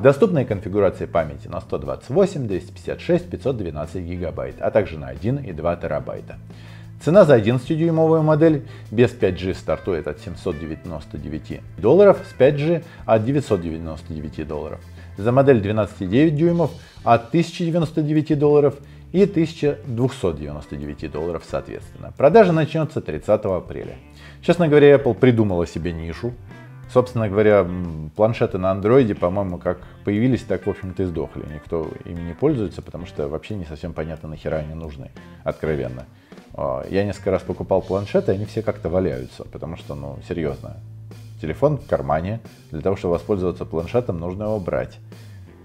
Доступные 0.00 0.46
конфигурации 0.46 1.04
памяти 1.04 1.48
на 1.48 1.60
128, 1.60 2.46
256, 2.48 3.28
512 3.28 4.02
гигабайт, 4.02 4.54
а 4.60 4.70
также 4.70 4.98
на 4.98 5.08
1 5.08 5.44
и 5.44 5.52
2 5.52 5.76
терабайта. 5.76 6.38
Цена 7.04 7.26
за 7.26 7.36
11-дюймовую 7.36 8.22
модель 8.22 8.62
без 8.90 9.10
5G 9.10 9.52
стартует 9.52 10.08
от 10.08 10.20
799 10.20 11.60
долларов, 11.76 12.16
с 12.26 12.40
5G 12.40 12.82
от 13.04 13.24
999 13.26 14.48
долларов. 14.48 14.80
За 15.18 15.30
модель 15.30 15.58
12,9 15.60 16.30
дюймов 16.30 16.70
от 17.02 17.28
1099 17.28 18.38
долларов 18.38 18.76
и 19.12 19.24
1299 19.24 21.12
долларов 21.12 21.42
соответственно. 21.46 22.14
Продажа 22.16 22.52
начнется 22.52 23.02
30 23.02 23.28
апреля. 23.28 23.96
Честно 24.40 24.68
говоря, 24.68 24.94
Apple 24.94 25.12
придумала 25.12 25.66
себе 25.66 25.92
нишу. 25.92 26.32
Собственно 26.90 27.28
говоря, 27.28 27.66
планшеты 28.16 28.56
на 28.56 28.70
андроиде, 28.70 29.14
по-моему, 29.14 29.58
как 29.58 29.80
появились, 30.04 30.40
так, 30.40 30.66
в 30.66 30.70
общем-то, 30.70 31.02
и 31.02 31.06
сдохли. 31.06 31.44
Никто 31.52 31.86
ими 32.06 32.22
не 32.22 32.32
пользуется, 32.32 32.80
потому 32.80 33.04
что 33.04 33.28
вообще 33.28 33.56
не 33.56 33.66
совсем 33.66 33.92
понятно, 33.92 34.30
нахера 34.30 34.56
они 34.56 34.72
нужны, 34.72 35.10
откровенно. 35.44 36.06
А, 36.54 36.86
я 36.88 37.04
несколько 37.04 37.30
раз 37.30 37.42
покупал 37.42 37.82
планшеты, 37.82 38.32
они 38.32 38.44
все 38.44 38.62
как-то 38.62 38.88
валяются, 38.88 39.44
потому 39.44 39.76
что, 39.76 39.94
ну, 39.94 40.18
серьезно, 40.28 40.76
телефон 41.40 41.78
в 41.78 41.86
кармане, 41.86 42.40
для 42.70 42.80
того, 42.80 42.96
чтобы 42.96 43.14
воспользоваться 43.14 43.64
планшетом, 43.64 44.18
нужно 44.18 44.44
его 44.44 44.60
брать. 44.60 44.98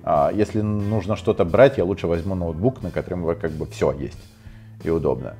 А 0.03 0.31
если 0.33 0.61
нужно 0.61 1.15
что-то 1.15 1.45
брать, 1.45 1.77
я 1.77 1.85
лучше 1.85 2.07
возьму 2.07 2.35
ноутбук, 2.35 2.81
на 2.81 2.91
котором 2.91 3.35
как 3.35 3.51
бы 3.51 3.65
все 3.67 3.91
есть 3.91 4.19
и 4.83 4.89
удобно. 4.89 5.35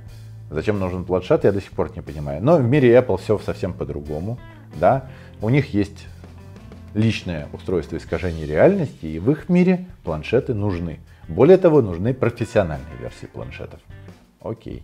Зачем 0.49 0.79
нужен 0.79 1.05
планшет, 1.05 1.43
я 1.43 1.51
до 1.51 1.61
сих 1.61 1.71
пор 1.71 1.91
не 1.95 2.01
понимаю. 2.01 2.43
Но 2.43 2.57
в 2.57 2.63
мире 2.63 2.95
Apple 2.95 3.17
все 3.17 3.37
совсем 3.39 3.73
по-другому. 3.73 4.39
Да? 4.75 5.09
У 5.41 5.49
них 5.49 5.73
есть 5.73 6.07
личное 6.93 7.47
устройство 7.53 7.97
искажения 7.97 8.45
реальности, 8.45 9.05
и 9.05 9.19
в 9.19 9.29
их 9.31 9.47
мире 9.47 9.85
планшеты 10.03 10.53
нужны. 10.53 10.99
Более 11.27 11.57
того, 11.57 11.81
нужны 11.81 12.13
профессиональные 12.13 12.97
версии 12.99 13.27
планшетов. 13.27 13.79
Окей. 14.41 14.83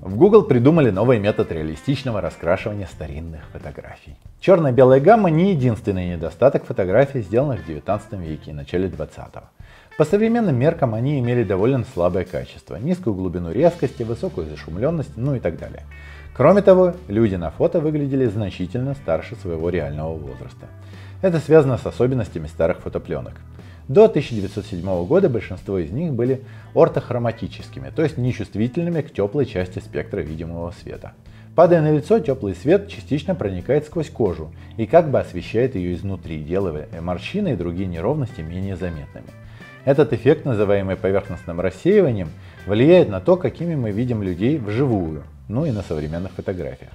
В 0.00 0.14
Google 0.14 0.44
придумали 0.44 0.90
новый 0.90 1.18
метод 1.18 1.50
реалистичного 1.50 2.20
раскрашивания 2.20 2.86
старинных 2.86 3.40
фотографий. 3.52 4.14
Черно-белая 4.40 5.00
гамма 5.00 5.28
не 5.28 5.50
единственный 5.50 6.10
недостаток 6.10 6.66
фотографий, 6.66 7.20
сделанных 7.20 7.62
в 7.62 7.66
19 7.66 8.12
веке 8.12 8.52
и 8.52 8.54
начале 8.54 8.86
20-го. 8.88 9.48
По 9.98 10.04
современным 10.04 10.56
меркам 10.56 10.94
они 10.94 11.18
имели 11.18 11.42
довольно 11.42 11.84
слабое 11.92 12.24
качество, 12.24 12.76
низкую 12.76 13.14
глубину 13.14 13.50
резкости, 13.50 14.04
высокую 14.04 14.46
зашумленность, 14.46 15.16
ну 15.16 15.34
и 15.34 15.40
так 15.40 15.58
далее. 15.58 15.82
Кроме 16.32 16.62
того, 16.62 16.94
люди 17.08 17.34
на 17.34 17.50
фото 17.50 17.80
выглядели 17.80 18.26
значительно 18.26 18.94
старше 18.94 19.34
своего 19.34 19.68
реального 19.68 20.14
возраста. 20.14 20.68
Это 21.22 21.40
связано 21.40 21.76
с 21.76 21.84
особенностями 21.84 22.46
старых 22.46 22.78
фотопленок. 22.78 23.34
До 23.88 24.04
1907 24.04 25.06
года 25.06 25.30
большинство 25.30 25.78
из 25.78 25.90
них 25.90 26.12
были 26.12 26.42
ортохроматическими, 26.74 27.90
то 27.94 28.02
есть 28.02 28.18
нечувствительными 28.18 29.00
к 29.00 29.10
теплой 29.10 29.46
части 29.46 29.78
спектра 29.78 30.20
видимого 30.20 30.72
света. 30.82 31.12
Падая 31.54 31.80
на 31.80 31.90
лицо, 31.90 32.20
теплый 32.20 32.54
свет 32.54 32.88
частично 32.88 33.34
проникает 33.34 33.86
сквозь 33.86 34.10
кожу 34.10 34.52
и 34.76 34.84
как 34.84 35.10
бы 35.10 35.18
освещает 35.18 35.74
ее 35.74 35.94
изнутри, 35.94 36.42
делая 36.42 36.86
морщины 37.00 37.54
и 37.54 37.56
другие 37.56 37.88
неровности 37.88 38.42
менее 38.42 38.76
заметными. 38.76 39.28
Этот 39.86 40.12
эффект, 40.12 40.44
называемый 40.44 40.96
поверхностным 40.96 41.58
рассеиванием, 41.58 42.28
влияет 42.66 43.08
на 43.08 43.20
то, 43.20 43.36
какими 43.36 43.74
мы 43.74 43.90
видим 43.90 44.22
людей 44.22 44.58
вживую, 44.58 45.22
ну 45.48 45.64
и 45.64 45.70
на 45.70 45.80
современных 45.80 46.32
фотографиях. 46.32 46.92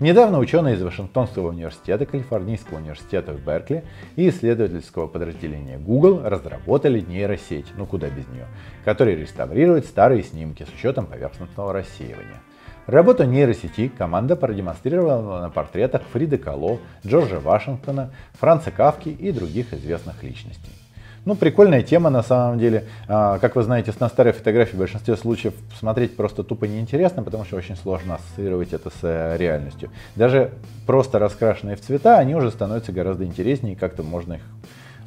Недавно 0.00 0.38
ученые 0.38 0.76
из 0.76 0.82
Вашингтонского 0.82 1.50
университета, 1.50 2.06
Калифорнийского 2.06 2.78
университета 2.78 3.34
в 3.34 3.44
Беркли 3.44 3.84
и 4.16 4.30
исследовательского 4.30 5.06
подразделения 5.06 5.76
Google 5.76 6.22
разработали 6.24 7.00
нейросеть, 7.00 7.66
ну 7.76 7.84
куда 7.84 8.08
без 8.08 8.26
нее, 8.28 8.46
которая 8.86 9.14
реставрирует 9.14 9.84
старые 9.84 10.22
снимки 10.22 10.62
с 10.64 10.72
учетом 10.72 11.04
поверхностного 11.04 11.74
рассеивания. 11.74 12.40
Работу 12.86 13.24
нейросети 13.24 13.88
команда 13.88 14.36
продемонстрировала 14.36 15.42
на 15.42 15.50
портретах 15.50 16.00
Фриды 16.14 16.38
Кало, 16.38 16.78
Джорджа 17.06 17.38
Вашингтона, 17.38 18.10
Франца 18.40 18.70
Кавки 18.70 19.10
и 19.10 19.30
других 19.32 19.74
известных 19.74 20.22
личностей. 20.22 20.79
Ну, 21.26 21.34
прикольная 21.34 21.82
тема 21.82 22.08
на 22.08 22.22
самом 22.22 22.58
деле. 22.58 22.84
А, 23.06 23.38
как 23.38 23.54
вы 23.54 23.62
знаете, 23.62 23.92
на 24.00 24.08
старой 24.08 24.32
фотографии 24.32 24.74
в 24.74 24.78
большинстве 24.78 25.16
случаев 25.16 25.54
смотреть 25.78 26.16
просто 26.16 26.42
тупо 26.42 26.64
неинтересно, 26.64 27.22
потому 27.22 27.44
что 27.44 27.56
очень 27.56 27.76
сложно 27.76 28.14
ассоциировать 28.14 28.72
это 28.72 28.88
с 28.88 28.98
э, 29.02 29.36
реальностью. 29.36 29.90
Даже 30.16 30.52
просто 30.86 31.18
раскрашенные 31.18 31.76
в 31.76 31.82
цвета, 31.82 32.18
они 32.18 32.34
уже 32.34 32.50
становятся 32.50 32.92
гораздо 32.92 33.24
интереснее, 33.24 33.76
как-то 33.76 34.02
можно 34.02 34.34
их 34.34 34.42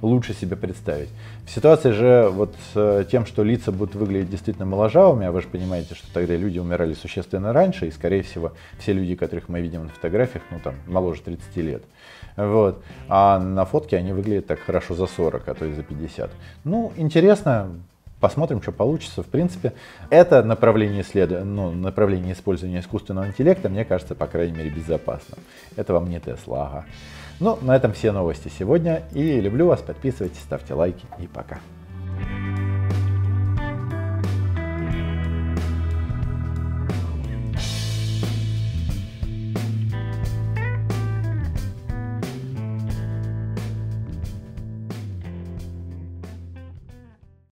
лучше 0.04 0.34
себе 0.34 0.56
представить. 0.56 1.10
В 1.46 1.50
ситуации 1.50 1.92
же 1.92 2.30
вот 2.32 2.54
с 2.74 2.76
э, 2.76 3.06
тем, 3.10 3.26
что 3.26 3.44
лица 3.44 3.72
будут 3.72 3.96
выглядеть 3.96 4.30
действительно 4.30 4.66
моложавыми, 4.66 5.26
а 5.26 5.32
вы 5.32 5.42
же 5.42 5.48
понимаете, 5.48 5.96
что 5.96 6.14
тогда 6.14 6.36
люди 6.36 6.60
умирали 6.60 6.94
существенно 6.94 7.54
раньше, 7.54 7.88
и, 7.88 7.92
скорее 7.92 8.22
всего, 8.22 8.52
все 8.78 8.94
люди, 8.94 9.16
которых 9.16 9.50
мы 9.50 9.62
видим 9.62 9.84
на 9.84 9.90
фотографиях, 9.90 10.44
ну 10.52 10.60
там, 10.64 10.76
моложе 10.86 11.22
30 11.22 11.58
лет. 11.58 11.84
Вот. 12.36 12.84
А 13.08 13.40
на 13.40 13.66
фотке 13.66 13.98
они 13.98 14.12
выглядят 14.12 14.48
так 14.48 14.60
хорошо 14.60 14.94
за 14.94 15.08
40, 15.08 15.48
а 15.48 15.54
то 15.54 15.66
и 15.66 15.74
за 15.74 15.84
50. 15.84 16.32
Ну, 16.66 16.92
интересно, 16.98 17.72
Посмотрим, 18.24 18.62
что 18.62 18.72
получится. 18.72 19.22
В 19.22 19.26
принципе, 19.26 19.74
это 20.10 20.44
направление, 20.44 21.02
исследования, 21.02 21.44
ну, 21.44 21.72
направление 21.72 22.32
использования 22.32 22.80
искусственного 22.80 23.28
интеллекта, 23.28 23.68
мне 23.68 23.84
кажется, 23.84 24.16
по 24.16 24.28
крайней 24.28 24.58
мере, 24.58 24.70
безопасным. 24.70 25.40
Это 25.76 25.92
вам 25.92 26.10
не 26.10 26.22
Тесла, 26.22 26.68
ага. 26.68 26.86
Ну, 27.40 27.58
на 27.62 27.76
этом 27.76 27.94
все 27.94 28.12
новости 28.12 28.52
сегодня. 28.58 29.04
И 29.14 29.40
люблю 29.42 29.68
вас, 29.68 29.82
подписывайтесь, 29.82 30.40
ставьте 30.40 30.74
лайки 30.74 31.06
и 31.20 31.28
пока. 31.28 31.60